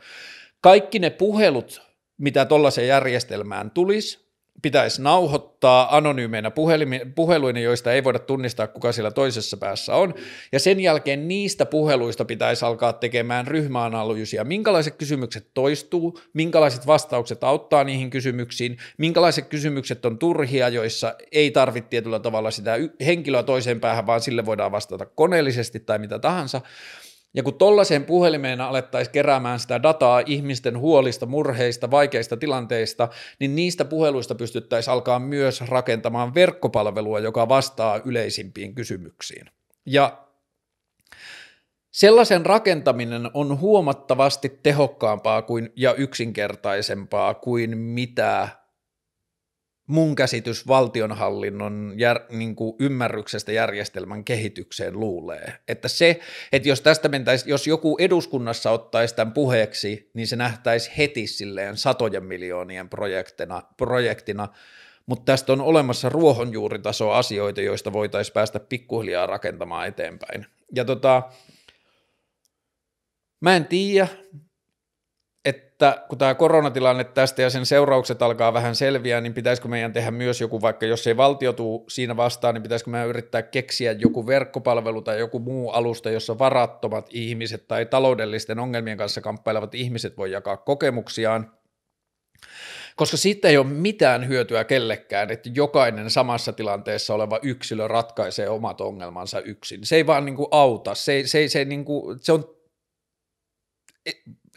[0.61, 1.81] Kaikki ne puhelut,
[2.17, 4.24] mitä tuollaiseen järjestelmään tulisi,
[4.61, 6.51] pitäisi nauhoittaa anonyymeinä
[7.15, 10.13] puheluina, joista ei voida tunnistaa, kuka siellä toisessa päässä on,
[10.51, 17.83] ja sen jälkeen niistä puheluista pitäisi alkaa tekemään ryhmäanalyysiä, minkälaiset kysymykset toistuu, minkälaiset vastaukset auttaa
[17.83, 22.75] niihin kysymyksiin, minkälaiset kysymykset on turhia, joissa ei tarvitse tietyllä tavalla sitä
[23.05, 26.61] henkilöä toiseen päähän, vaan sille voidaan vastata koneellisesti tai mitä tahansa,
[27.35, 33.07] ja kun tollaiseen puhelimeen alettaisiin keräämään sitä dataa ihmisten huolista, murheista, vaikeista tilanteista,
[33.39, 39.49] niin niistä puheluista pystyttäisiin alkaa myös rakentamaan verkkopalvelua, joka vastaa yleisimpiin kysymyksiin.
[39.85, 40.25] Ja
[41.95, 48.49] Sellaisen rakentaminen on huomattavasti tehokkaampaa kuin, ja yksinkertaisempaa kuin mitä
[49.87, 55.53] mun käsitys valtionhallinnon jär, niin kuin ymmärryksestä järjestelmän kehitykseen luulee.
[55.67, 56.19] Että se,
[56.51, 61.77] että jos tästä mentäisi, jos joku eduskunnassa ottaisi tämän puheeksi, niin se nähtäisi heti silleen
[61.77, 64.47] satojen miljoonien projektina, projektina
[65.05, 70.45] mutta tästä on olemassa ruohonjuuritaso asioita, joista voitaisiin päästä pikkuhiljaa rakentamaan eteenpäin.
[70.75, 71.23] Ja tota,
[73.41, 74.07] mä en tiedä,
[75.75, 80.11] että kun tämä koronatilanne tästä ja sen seuraukset alkaa vähän selviä, niin pitäisikö meidän tehdä
[80.11, 84.27] myös joku, vaikka jos ei valtio tule siinä vastaan, niin pitäisikö meidän yrittää keksiä joku
[84.27, 90.31] verkkopalvelu tai joku muu alusta, jossa varattomat ihmiset tai taloudellisten ongelmien kanssa kamppailevat ihmiset voi
[90.31, 91.51] jakaa kokemuksiaan,
[92.95, 98.81] koska siitä ei ole mitään hyötyä kellekään, että jokainen samassa tilanteessa oleva yksilö ratkaisee omat
[98.81, 99.85] ongelmansa yksin.
[99.85, 102.55] Se ei vaan niin kuin auta, se, se, se, niin kuin, se on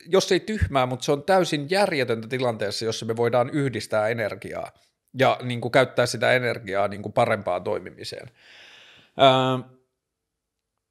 [0.08, 4.72] jos ei tyhmää, mutta se on täysin järjetöntä tilanteessa, jossa me voidaan yhdistää energiaa
[5.18, 8.30] ja niin kuin käyttää sitä energiaa niin kuin parempaan toimimiseen.
[9.16, 9.58] Ää,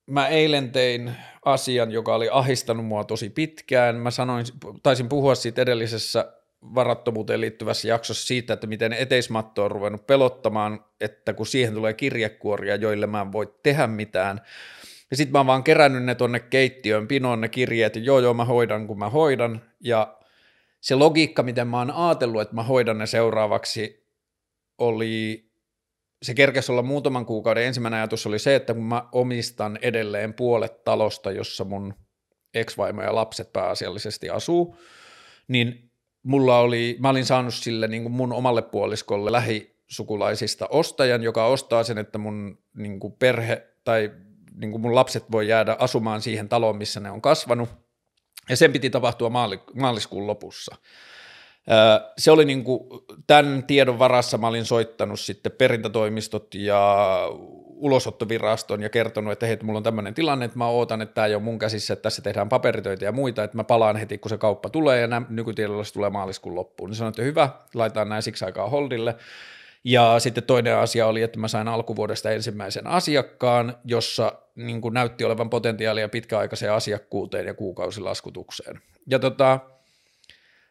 [0.05, 1.13] mä eilen tein
[1.45, 3.95] asian, joka oli ahistanut mua tosi pitkään.
[3.95, 4.45] Mä sanoin,
[4.83, 11.33] taisin puhua siitä edellisessä varattomuuteen liittyvässä jaksossa siitä, että miten eteismatto on ruvennut pelottamaan, että
[11.33, 14.41] kun siihen tulee kirjekuoria, joille mä en voi tehdä mitään,
[15.11, 18.33] ja sitten mä oon vaan kerännyt ne tonne keittiön pinoon ne kirjeet, ja joo joo
[18.33, 20.17] mä hoidan kun mä hoidan, ja
[20.81, 24.07] se logiikka, miten mä oon ajatellut, että mä hoidan ne seuraavaksi,
[24.77, 25.45] oli,
[26.21, 27.63] se kerkesi olla muutaman kuukauden.
[27.63, 31.93] Ensimmäinen ajatus oli se, että kun mä omistan edelleen puolet talosta, jossa mun
[32.53, 34.77] ex-vaimo ja lapset pääasiallisesti asuu,
[35.47, 35.91] niin
[36.23, 41.83] mulla oli, mä olin saanut sille niin kuin mun omalle puoliskolle lähisukulaisista ostajan, joka ostaa
[41.83, 44.11] sen, että mun niin kuin perhe tai
[44.57, 47.69] niin kuin mun lapset voi jäädä asumaan siihen taloon, missä ne on kasvanut.
[48.49, 49.31] Ja sen piti tapahtua
[49.73, 50.75] maaliskuun lopussa.
[52.17, 52.79] Se oli niin kuin,
[53.27, 57.21] tämän tiedon varassa mä olin soittanut sitten perintätoimistot ja
[57.65, 61.35] ulosottoviraston ja kertonut, että hei, mulla on tämmöinen tilanne, että mä ootan, että tämä ei
[61.35, 64.37] ole mun käsissä, että tässä tehdään paperitöitä ja muita, että mä palaan heti, kun se
[64.37, 66.89] kauppa tulee ja nykytiedolla se tulee maaliskuun loppuun.
[66.89, 69.15] Niin sanoin, että hyvä, laitetaan näin siksi aikaa holdille.
[69.83, 75.23] Ja sitten toinen asia oli, että mä sain alkuvuodesta ensimmäisen asiakkaan, jossa niin kuin näytti
[75.23, 78.81] olevan potentiaalia pitkäaikaiseen asiakkuuteen ja kuukausilaskutukseen.
[79.09, 79.59] Ja tota,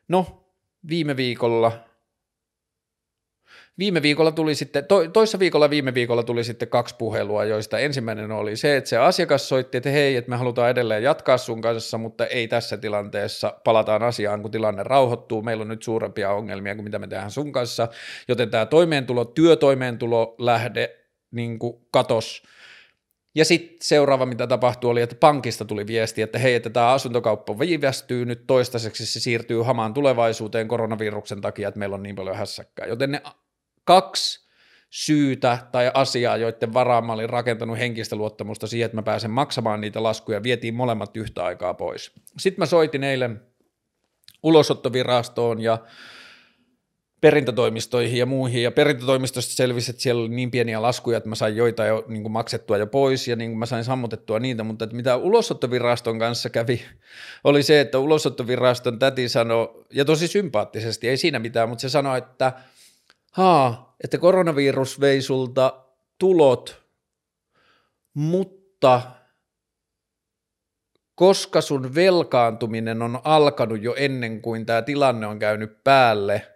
[0.08, 0.44] no,
[0.88, 1.72] viime viikolla–
[3.78, 8.32] Viime viikolla tuli sitten, to, toissa viikolla viime viikolla tuli sitten kaksi puhelua, joista ensimmäinen
[8.32, 11.98] oli se, että se asiakas soitti, että hei, että me halutaan edelleen jatkaa sun kanssa,
[11.98, 16.84] mutta ei tässä tilanteessa, palataan asiaan, kun tilanne rauhoittuu, meillä on nyt suurempia ongelmia kuin
[16.84, 17.88] mitä me tehdään sun kanssa,
[18.28, 20.96] joten tämä toimeentulo, työtoimeentulo lähde
[21.30, 22.42] niin kuin katos,
[23.34, 27.58] ja sitten seuraava, mitä tapahtui, oli, että pankista tuli viesti, että hei, että tämä asuntokauppa
[27.58, 28.46] viivästyy nyt.
[28.46, 32.86] Toistaiseksi, se siirtyy hamaan tulevaisuuteen koronaviruksen takia, että meillä on niin paljon hässäkkää.
[32.86, 33.22] Joten ne
[33.86, 34.46] kaksi
[34.90, 39.80] syytä tai asiaa, joiden varaan mä olin rakentanut henkistä luottamusta siihen, että mä pääsen maksamaan
[39.80, 42.12] niitä laskuja, vietiin molemmat yhtä aikaa pois.
[42.38, 43.40] Sitten mä soitin eilen
[44.42, 45.78] ulosottovirastoon ja
[47.20, 51.56] perintätoimistoihin ja muihin, ja perintätoimistosta selvisi, että siellä oli niin pieniä laskuja, että mä sain
[51.56, 54.84] joita jo niin kuin maksettua jo pois, ja niin kuin mä sain sammutettua niitä, mutta
[54.84, 56.82] että mitä ulosottoviraston kanssa kävi,
[57.44, 62.18] oli se, että ulosottoviraston täti sanoi, ja tosi sympaattisesti, ei siinä mitään, mutta se sanoi,
[62.18, 62.52] että–
[63.36, 65.84] haa, että koronavirus vei sulta
[66.18, 66.82] tulot,
[68.14, 69.02] mutta
[71.14, 76.46] koska sun velkaantuminen on alkanut jo ennen kuin tämä tilanne on käynyt päälle,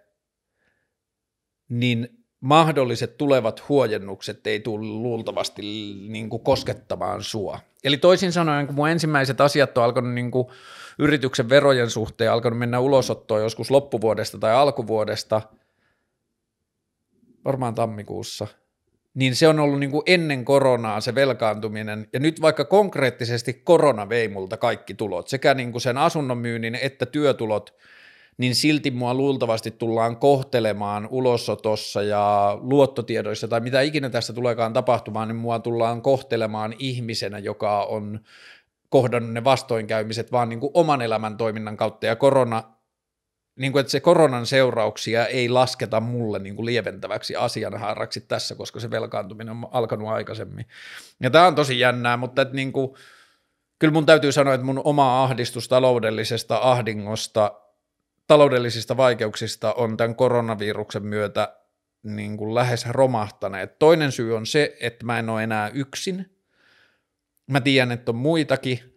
[1.69, 5.61] niin mahdolliset tulevat huojennukset ei tule luultavasti
[6.07, 7.59] niin kuin koskettamaan sua.
[7.83, 10.47] Eli toisin sanoen, kun mun ensimmäiset asiat on alkanut niin kuin
[10.99, 15.41] yrityksen verojen suhteen alkanut mennä ulosottoon joskus loppuvuodesta tai alkuvuodesta–
[17.45, 18.47] varmaan tammikuussa,
[19.13, 24.09] niin se on ollut niin kuin ennen koronaa se velkaantuminen, ja nyt vaikka konkreettisesti korona
[24.09, 27.73] vei multa kaikki tulot, sekä niin kuin sen asunnon myynnin että työtulot,
[28.37, 35.27] niin silti mua luultavasti tullaan kohtelemaan ulosotossa ja luottotiedoissa tai mitä ikinä tästä tuleekaan tapahtumaan,
[35.27, 38.19] niin mua tullaan kohtelemaan ihmisenä, joka on
[38.89, 42.63] kohdannut ne vastoinkäymiset vaan niin kuin oman elämän toiminnan kautta, ja korona
[43.61, 48.79] niin kuin, että se koronan seurauksia ei lasketa mulle niin kuin lieventäväksi asianhaaraksi tässä, koska
[48.79, 50.65] se velkaantuminen on alkanut aikaisemmin.
[51.19, 52.95] Ja tämä on tosi jännää, mutta että niin kuin,
[53.79, 57.51] kyllä mun täytyy sanoa, että mun oma ahdistus taloudellisesta ahdingosta,
[58.27, 61.55] taloudellisista vaikeuksista on tämän koronaviruksen myötä
[62.03, 63.79] niin kuin lähes romahtaneet.
[63.79, 66.37] Toinen syy on se, että mä en ole enää yksin.
[67.47, 68.90] Mä tiedän, että on muitakin,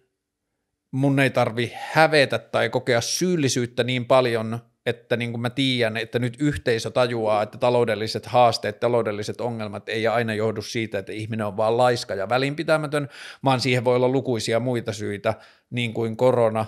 [0.95, 6.19] mun ei tarvi hävetä tai kokea syyllisyyttä niin paljon, että niin kuin mä tiedän, että
[6.19, 11.57] nyt yhteisö tajuaa, että taloudelliset haasteet, taloudelliset ongelmat ei aina johdu siitä, että ihminen on
[11.57, 13.09] vaan laiska ja välinpitämätön,
[13.45, 15.35] vaan siihen voi olla lukuisia muita syitä,
[15.71, 16.67] niin kuin korona,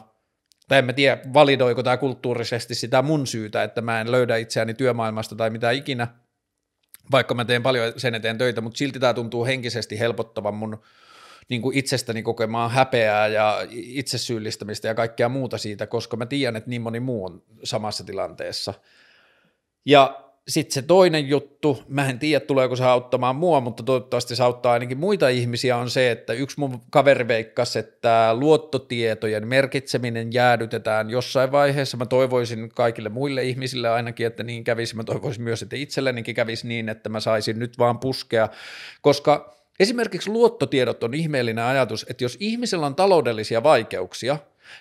[0.68, 4.74] tai en mä tiedä, validoiko tämä kulttuurisesti sitä mun syytä, että mä en löydä itseäni
[4.74, 6.06] työmaailmasta tai mitä ikinä,
[7.10, 10.82] vaikka mä teen paljon sen eteen töitä, mutta silti tämä tuntuu henkisesti helpottavan mun
[11.49, 16.70] niin kuin itsestäni kokemaan häpeää ja itsesyyllistämistä ja kaikkea muuta siitä, koska mä tiedän, että
[16.70, 18.74] niin moni muu on samassa tilanteessa.
[19.84, 24.42] Ja sitten se toinen juttu, mä en tiedä tuleeko se auttamaan mua, mutta toivottavasti se
[24.42, 31.11] auttaa ainakin muita ihmisiä, on se, että yksi mun kaveri veikkasi, että luottotietojen merkitseminen jäädytetään
[31.11, 31.97] jossain vaiheessa.
[31.97, 34.97] Mä toivoisin kaikille muille ihmisille ainakin, että niin kävisi.
[34.97, 38.49] Mä toivoisin myös, että itsellenikin kävisi niin, että mä saisin nyt vaan puskea,
[39.01, 44.38] koska Esimerkiksi luottotiedot on ihmeellinen ajatus, että jos ihmisellä on taloudellisia vaikeuksia,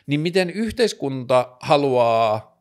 [0.07, 2.55] niin miten yhteiskunta haluaa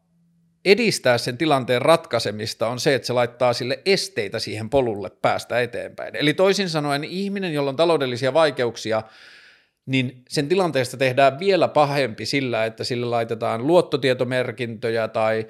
[0.64, 6.16] edistää sen tilanteen ratkaisemista on se, että se laittaa sille esteitä siihen polulle päästä eteenpäin.
[6.16, 9.02] Eli toisin sanoen ihminen, jolla on taloudellisia vaikeuksia,
[9.86, 15.46] niin sen tilanteesta tehdään vielä pahempi sillä, että sille laitetaan luottotietomerkintöjä tai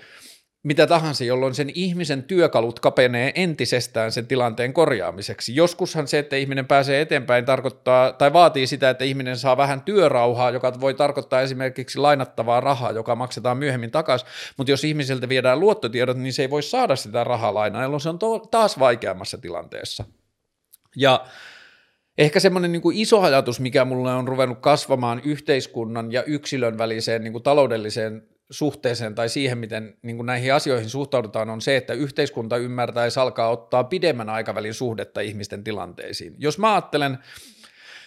[0.64, 5.56] mitä tahansa, jolloin sen ihmisen työkalut kapenee entisestään sen tilanteen korjaamiseksi.
[5.56, 10.50] Joskushan se, että ihminen pääsee eteenpäin, tarkoittaa tai vaatii sitä, että ihminen saa vähän työrauhaa,
[10.50, 16.16] joka voi tarkoittaa esimerkiksi lainattavaa rahaa, joka maksetaan myöhemmin takaisin, mutta jos ihmiseltä viedään luottotiedot,
[16.16, 20.04] niin se ei voi saada sitä rahalainaa, jolloin se on to- taas vaikeammassa tilanteessa.
[20.96, 21.26] Ja
[22.18, 27.24] Ehkä semmoinen niin kuin iso ajatus, mikä mulle on ruvennut kasvamaan yhteiskunnan ja yksilön väliseen
[27.24, 31.92] niin kuin taloudelliseen suhteeseen tai siihen, miten niin kuin näihin asioihin suhtaudutaan, on se, että
[31.92, 36.34] yhteiskunta ymmärtäisi alkaa ottaa pidemmän aikavälin suhdetta ihmisten tilanteisiin.
[36.38, 37.18] Jos mä ajattelen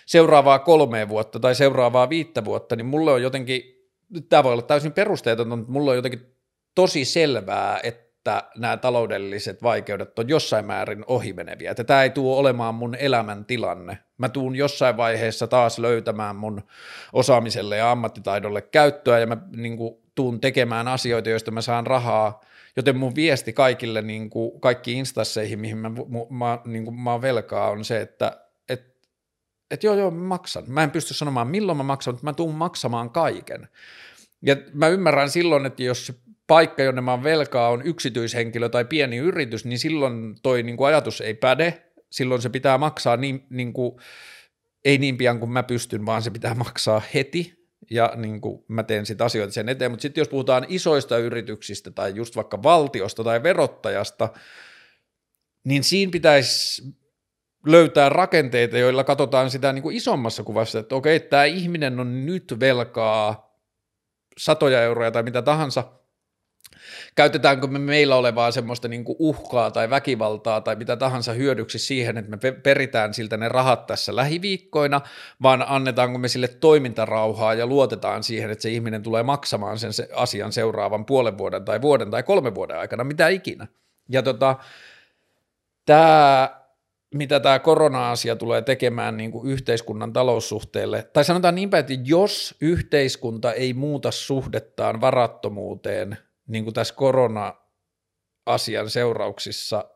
[0.06, 3.62] seuraavaa kolmea vuotta tai seuraavaa viittä vuotta, niin mulle on jotenkin,
[4.30, 6.36] tämä voi olla täysin perusteetonta, mutta mulle on jotenkin
[6.76, 12.76] tosi selvää, että nämä taloudelliset vaikeudet on jossain määrin ohimeneviä, että tämä ei tule olemaan
[12.76, 13.98] mun elämän tilanne.
[14.18, 16.62] Mä tuun jossain vaiheessa taas löytämään mun
[17.14, 22.42] osaamiselle ja ammattitaidolle käyttöä ja mä niin kuin, tuun tekemään asioita, joista mä saan rahaa,
[22.76, 25.92] joten mun viesti kaikille, niin kuin, kaikki instansseihin, mihin mä,
[26.30, 28.96] mä, niin kuin, mä oon velkaa, on se, että et,
[29.72, 30.64] et joo, joo, mä maksan.
[30.68, 33.68] Mä en pysty sanomaan, milloin mä maksan, mutta mä tuun maksamaan kaiken.
[34.42, 36.14] Ja mä ymmärrän silloin, että jos
[36.48, 40.88] paikka, jonne mä oon velkaa, on yksityishenkilö tai pieni yritys, niin silloin toi niin kuin
[40.88, 44.00] ajatus ei päde, silloin se pitää maksaa niin, niin kuin,
[44.86, 47.57] ei niin pian kuin mä pystyn, vaan se pitää maksaa heti,
[47.92, 51.92] ja niin kuin mä teen sitten asioita sen eteen, mutta sitten jos puhutaan isoista yrityksistä
[51.92, 54.30] tai just vaikka valtiosta tai verottajasta,
[55.64, 56.84] niin siinä pitäisi
[57.66, 62.56] löytää rakenteita, joilla katsotaan sitä niin kuin isommassa kuvassa, että okei, tämä ihminen on nyt
[62.60, 63.56] velkaa
[64.38, 65.84] satoja euroja tai mitä tahansa,
[67.18, 72.32] käytetäänkö me meillä olevaa semmoista niin uhkaa tai väkivaltaa tai mitä tahansa hyödyksi siihen, että
[72.32, 75.02] me peritään siltä ne rahat tässä lähiviikkoina,
[75.42, 80.52] vaan annetaanko me sille toimintarauhaa ja luotetaan siihen, että se ihminen tulee maksamaan sen asian
[80.52, 83.68] seuraavan puolen vuoden tai vuoden tai kolmen vuoden aikana, mitä ikinä.
[84.10, 84.56] Ja tota,
[85.86, 86.50] tämä
[87.16, 93.54] mitä tämä korona-asia tulee tekemään niin kuin yhteiskunnan taloussuhteelle, tai sanotaan niinpä, että jos yhteiskunta
[93.54, 96.18] ei muuta suhdettaan varattomuuteen
[96.48, 99.90] niin kuin tässä korona-asian seurauksissa,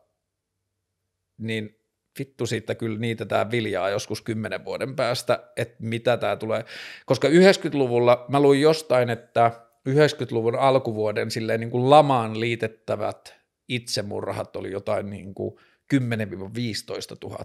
[1.38, 1.78] niin
[2.18, 6.64] vittu siitä kyllä niitä tämä viljaa joskus kymmenen vuoden päästä, että mitä tämä tulee.
[7.06, 9.50] Koska 90-luvulla mä luin jostain, että
[9.88, 13.34] 90-luvun alkuvuoden silleen niin kuin lamaan liitettävät
[13.68, 15.56] itsemurhat oli jotain niin kuin
[15.94, 15.96] 10-15
[17.24, 17.44] 000.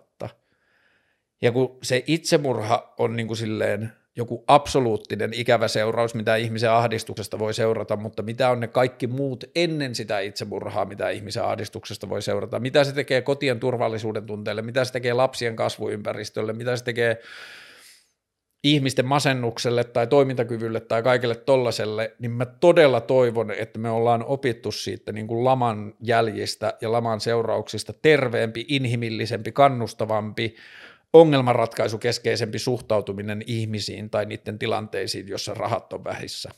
[1.41, 7.39] Ja kun se itsemurha on niin kuin silleen joku absoluuttinen ikävä seuraus, mitä ihmisen ahdistuksesta
[7.39, 12.21] voi seurata, mutta mitä on ne kaikki muut ennen sitä itsemurhaa, mitä ihmisen ahdistuksesta voi
[12.21, 17.21] seurata, mitä se tekee kotien turvallisuuden tunteelle, mitä se tekee lapsien kasvuympäristölle, mitä se tekee
[18.63, 24.71] ihmisten masennukselle tai toimintakyvylle tai kaikille tollaselle, niin mä todella toivon, että me ollaan opittu
[24.71, 30.55] siitä niin kuin laman jäljistä ja laman seurauksista terveempi, inhimillisempi, kannustavampi,
[31.13, 36.49] ongelmanratkaisukeskeisempi suhtautuminen ihmisiin tai niiden tilanteisiin, jossa rahat on vähissä.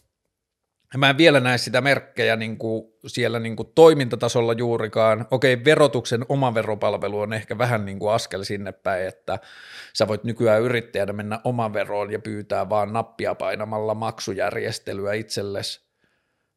[0.97, 5.25] Mä en vielä näe sitä merkkejä niin kuin siellä niin kuin toimintatasolla juurikaan.
[5.31, 9.39] Okei, verotuksen oma veropalvelu on ehkä vähän niin kuin askel sinne päin, että
[9.93, 15.88] sä voit nykyään yrittäjänä mennä oman veroon ja pyytää vaan nappia painamalla maksujärjestelyä itsellesi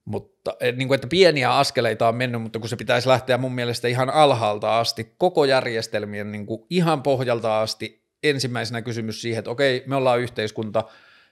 [0.04, 3.88] mutta niin kuin, että pieniä askeleita on mennyt, mutta kun se pitäisi lähteä mun mielestä
[3.88, 9.82] ihan alhaalta asti, koko järjestelmien niin kuin ihan pohjalta asti, ensimmäisenä kysymys siihen, että okei,
[9.86, 10.84] me ollaan yhteiskunta,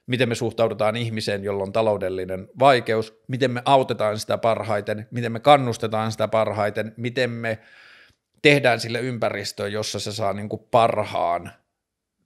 [0.07, 5.41] miten me suhtaudutaan ihmiseen, jolla on taloudellinen vaikeus, miten me autetaan sitä parhaiten, miten me
[5.41, 7.59] kannustetaan sitä parhaiten, miten me
[8.43, 11.53] tehdään sille ympäristöön, jossa se saa niin kuin parhaan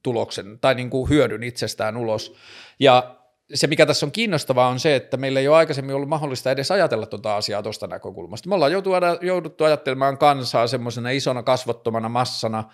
[0.02, 2.34] tuloksen tai niin kuin hyödyn itsestään ulos.
[2.78, 3.16] Ja
[3.54, 6.70] se, mikä tässä on kiinnostavaa, on se, että meillä ei ole aikaisemmin ollut mahdollista edes
[6.70, 8.48] ajatella tuota asiaa tuosta näkökulmasta.
[8.48, 8.72] Me ollaan
[9.20, 12.64] jouduttu ajattelemaan kansaa semmoisena isona kasvottomana massana,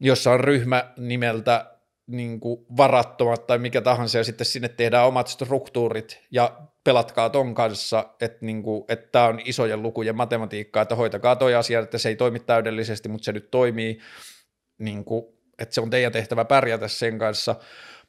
[0.00, 1.76] jossa on ryhmä nimeltä
[2.06, 7.54] niin kuin varattomat tai mikä tahansa, ja sitten sinne tehdään omat struktuurit, ja pelatkaa ton
[7.54, 12.08] kanssa, että, niin että tämä on isojen lukujen matematiikkaa, että hoitakaa toi asia, että se
[12.08, 13.98] ei toimi täydellisesti, mutta se nyt toimii,
[14.78, 15.24] niin kuin,
[15.58, 17.54] että se on teidän tehtävä pärjätä sen kanssa.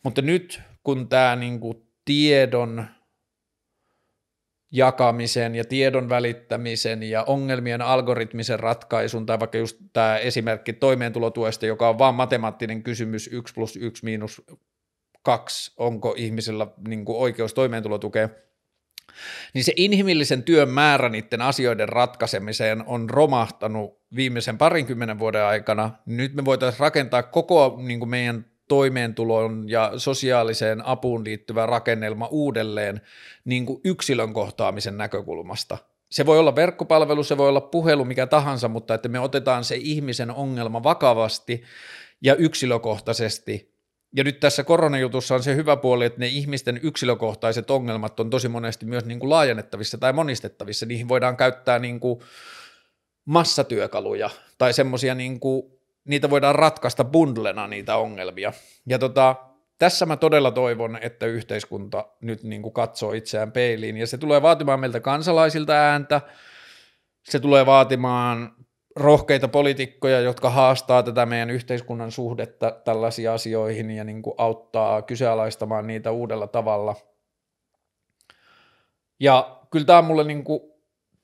[0.03, 2.85] Mutta nyt, kun tämä niin kuin, tiedon
[4.71, 11.89] jakamisen ja tiedon välittämisen ja ongelmien algoritmisen ratkaisun, tai vaikka just tämä esimerkki toimeentulotuesta, joka
[11.89, 14.41] on vain matemaattinen kysymys 1 plus 1 miinus
[15.23, 18.29] 2, onko ihmisellä niin kuin oikeus toimeentulotukeen,
[19.53, 25.91] niin se inhimillisen työn määrä niiden asioiden ratkaisemiseen on romahtanut viimeisen parinkymmenen vuoden aikana.
[26.05, 33.01] Nyt me voitaisiin rakentaa koko niin kuin meidän toimeentuloon ja sosiaaliseen apuun liittyvä rakennelma uudelleen
[33.45, 35.77] niin kuin yksilön kohtaamisen näkökulmasta.
[36.11, 39.75] Se voi olla verkkopalvelu, se voi olla puhelu, mikä tahansa, mutta että me otetaan se
[39.75, 41.63] ihmisen ongelma vakavasti
[42.21, 43.77] ja yksilökohtaisesti.
[44.15, 48.47] Ja nyt tässä koronajutussa on se hyvä puoli, että ne ihmisten yksilökohtaiset ongelmat on tosi
[48.47, 50.85] monesti myös niin kuin laajennettavissa tai monistettavissa.
[50.85, 52.19] Niihin voidaan käyttää niin kuin
[53.25, 55.39] massatyökaluja tai semmoisia niin
[56.07, 58.53] niitä voidaan ratkaista bundlena niitä ongelmia.
[58.85, 59.35] Ja tota,
[59.77, 64.41] tässä mä todella toivon, että yhteiskunta nyt niin kuin katsoo itseään peiliin, ja se tulee
[64.41, 66.21] vaatimaan meiltä kansalaisilta ääntä,
[67.23, 68.55] se tulee vaatimaan
[68.95, 75.87] rohkeita poliitikkoja, jotka haastaa tätä meidän yhteiskunnan suhdetta tällaisiin asioihin ja niin kuin auttaa kyseenalaistamaan
[75.87, 76.95] niitä uudella tavalla.
[79.19, 80.61] Ja kyllä tämä on mulle niin kuin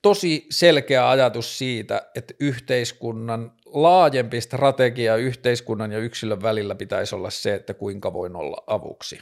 [0.01, 7.53] tosi selkeä ajatus siitä, että yhteiskunnan laajempi strategia yhteiskunnan ja yksilön välillä pitäisi olla se,
[7.53, 9.19] että kuinka voin olla avuksi.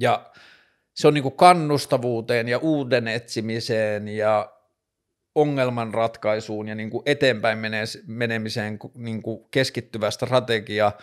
[0.00, 0.30] Ja
[0.94, 4.52] se on niin kuin kannustavuuteen ja uuden etsimiseen ja
[5.34, 7.58] ongelman ratkaisuun ja niin kuin eteenpäin
[8.06, 10.92] menemiseen niin kuin keskittyvä strategia–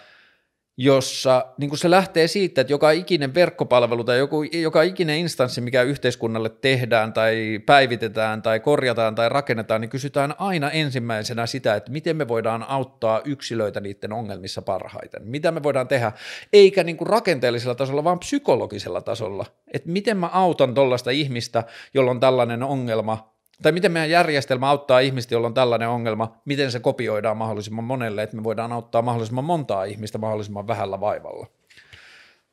[0.78, 5.62] jossa niin kuin se lähtee siitä, että joka ikinen verkkopalvelu tai joku, joka ikinen instanssi,
[5.62, 11.92] mikä yhteiskunnalle tehdään tai päivitetään tai korjataan tai rakennetaan, niin kysytään aina ensimmäisenä sitä, että
[11.92, 15.22] miten me voidaan auttaa yksilöitä niiden ongelmissa parhaiten.
[15.26, 16.12] Mitä me voidaan tehdä,
[16.54, 19.46] eikä niin kuin rakenteellisella tasolla, vaan psykologisella tasolla.
[19.74, 21.64] Että miten mä autan tuollaista ihmistä,
[21.94, 23.33] jolla on tällainen ongelma,
[23.64, 28.24] tai miten meidän järjestelmä auttaa ihmistä, jolla on tällainen ongelma, miten se kopioidaan mahdollisimman monelle,
[28.24, 31.48] että me voidaan auttaa mahdollisimman montaa ihmistä mahdollisimman vähällä vaivalla.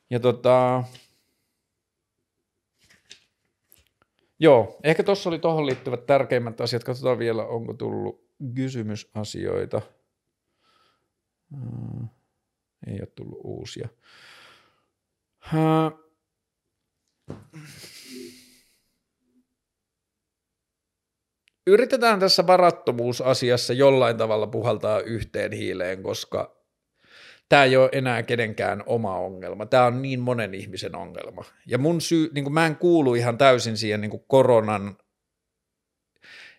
[0.09, 0.83] Ja tota,
[4.39, 6.83] joo, ehkä tuossa oli tuohon liittyvät tärkeimmät asiat.
[6.83, 9.81] Katsotaan vielä, onko tullut kysymysasioita.
[11.55, 12.07] Hmm,
[12.87, 13.89] ei ole tullut uusia.
[15.51, 16.01] Hmm.
[21.67, 26.61] Yritetään tässä varattomuusasiassa jollain tavalla puhaltaa yhteen hiileen, koska
[27.49, 29.65] tämä ei ole enää kenenkään oma ongelma.
[29.65, 31.43] Tämä on niin monen ihmisen ongelma.
[31.67, 34.97] Ja mun syy, niin kuin mä en kuulu ihan täysin siihen niin kuin koronan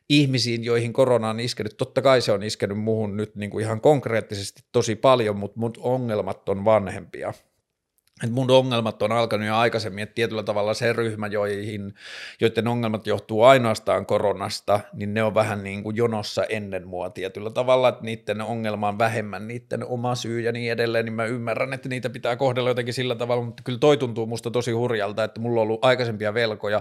[0.09, 1.77] ihmisiin, joihin korona on iskenyt.
[1.77, 5.73] Totta kai se on iskenyt muuhun nyt niin kuin ihan konkreettisesti tosi paljon, mutta mun
[5.79, 7.33] ongelmat on vanhempia
[8.23, 11.95] että mun ongelmat on alkanut jo aikaisemmin, että tietyllä tavalla se ryhmä, joihin,
[12.41, 17.51] joiden ongelmat johtuu ainoastaan koronasta, niin ne on vähän niin kuin jonossa ennen mua tietyllä
[17.51, 21.73] tavalla, että niiden ongelma on vähemmän niiden oma syy ja niin edelleen, niin mä ymmärrän,
[21.73, 25.41] että niitä pitää kohdella jotenkin sillä tavalla, mutta kyllä toi tuntuu musta tosi hurjalta, että
[25.41, 26.81] mulla on ollut aikaisempia velkoja,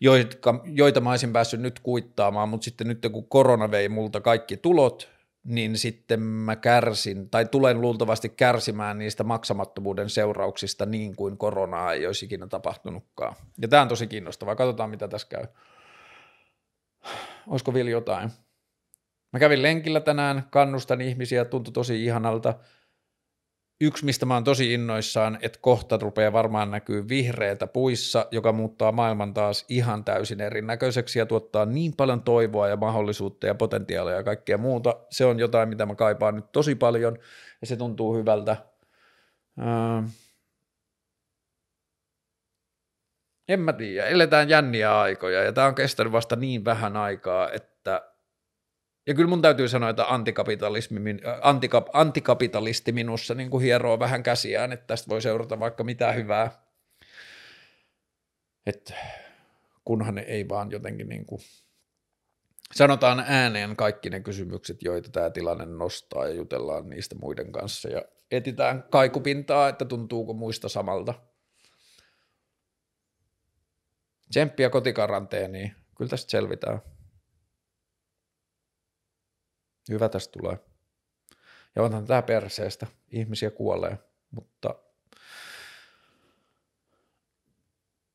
[0.00, 4.56] joita, joita mä olisin päässyt nyt kuittaamaan, mutta sitten nyt kun korona vei multa kaikki
[4.56, 5.17] tulot,
[5.48, 12.06] niin sitten mä kärsin, tai tulen luultavasti kärsimään niistä maksamattomuuden seurauksista niin kuin koronaa ei
[12.06, 13.36] olisi ikinä tapahtunutkaan.
[13.62, 15.44] Ja tämä on tosi kiinnostavaa, katsotaan mitä tässä käy.
[17.46, 18.30] Olisiko vielä jotain?
[19.32, 22.54] Mä kävin lenkillä tänään, kannustan ihmisiä, tuntui tosi ihanalta–
[23.80, 28.92] Yksi, mistä mä oon tosi innoissaan, että kohta rupeaa varmaan näkyy vihreätä puissa, joka muuttaa
[28.92, 34.22] maailman taas ihan täysin erinäköiseksi ja tuottaa niin paljon toivoa ja mahdollisuutta ja potentiaalia ja
[34.22, 34.96] kaikkea muuta.
[35.10, 37.18] Se on jotain, mitä mä kaipaan nyt tosi paljon
[37.60, 38.56] ja se tuntuu hyvältä.
[39.58, 40.02] Öö,
[43.48, 48.12] en mä tiedä, eletään jänniä aikoja ja tämä on kestänyt vasta niin vähän aikaa, että
[49.08, 54.22] ja kyllä mun täytyy sanoa, että antikapitalismi, äh, antikap, antikapitalisti minussa niin kuin hieroo vähän
[54.22, 56.50] käsiään, että tästä voi seurata vaikka mitä hyvää.
[58.66, 58.94] Että
[59.84, 61.40] kunhan ei vaan jotenkin niin kuin
[62.74, 68.02] sanotaan ääneen kaikki ne kysymykset, joita tämä tilanne nostaa ja jutellaan niistä muiden kanssa ja
[68.30, 71.14] etitään kaikupintaa, että tuntuuko muista samalta.
[74.30, 76.80] Tsemppiä kotikaranteeniin, kyllä tästä selvitään.
[79.88, 80.58] Hyvä tästä tulee.
[81.76, 82.86] Ja onhan tämä perseestä.
[83.10, 83.98] Ihmisiä kuolee,
[84.30, 84.74] mutta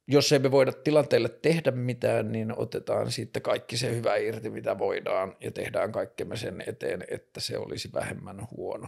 [0.07, 4.77] jos ei me voida tilanteelle tehdä mitään, niin otetaan sitten kaikki se hyvä irti, mitä
[4.77, 8.87] voidaan, ja tehdään kaikkemme sen eteen, että se olisi vähemmän huono,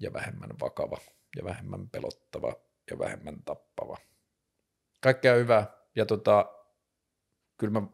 [0.00, 0.98] ja vähemmän vakava,
[1.36, 2.56] ja vähemmän pelottava,
[2.90, 3.96] ja vähemmän tappava.
[5.00, 6.52] Kaikkea hyvää, ja tota,
[7.56, 7.86] kyllä mä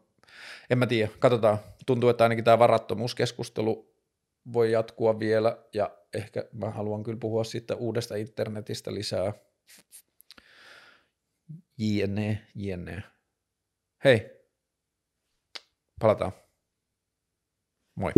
[0.69, 1.57] en mä tiedä, katsotaan.
[1.85, 3.95] Tuntuu, että ainakin tämä varattomuuskeskustelu
[4.53, 9.33] voi jatkua vielä, ja ehkä mä haluan kyllä puhua siitä uudesta internetistä lisää.
[11.77, 13.03] JNE, JNE.
[14.03, 14.31] Hei,
[15.99, 16.31] palataan.
[17.95, 18.11] Moi.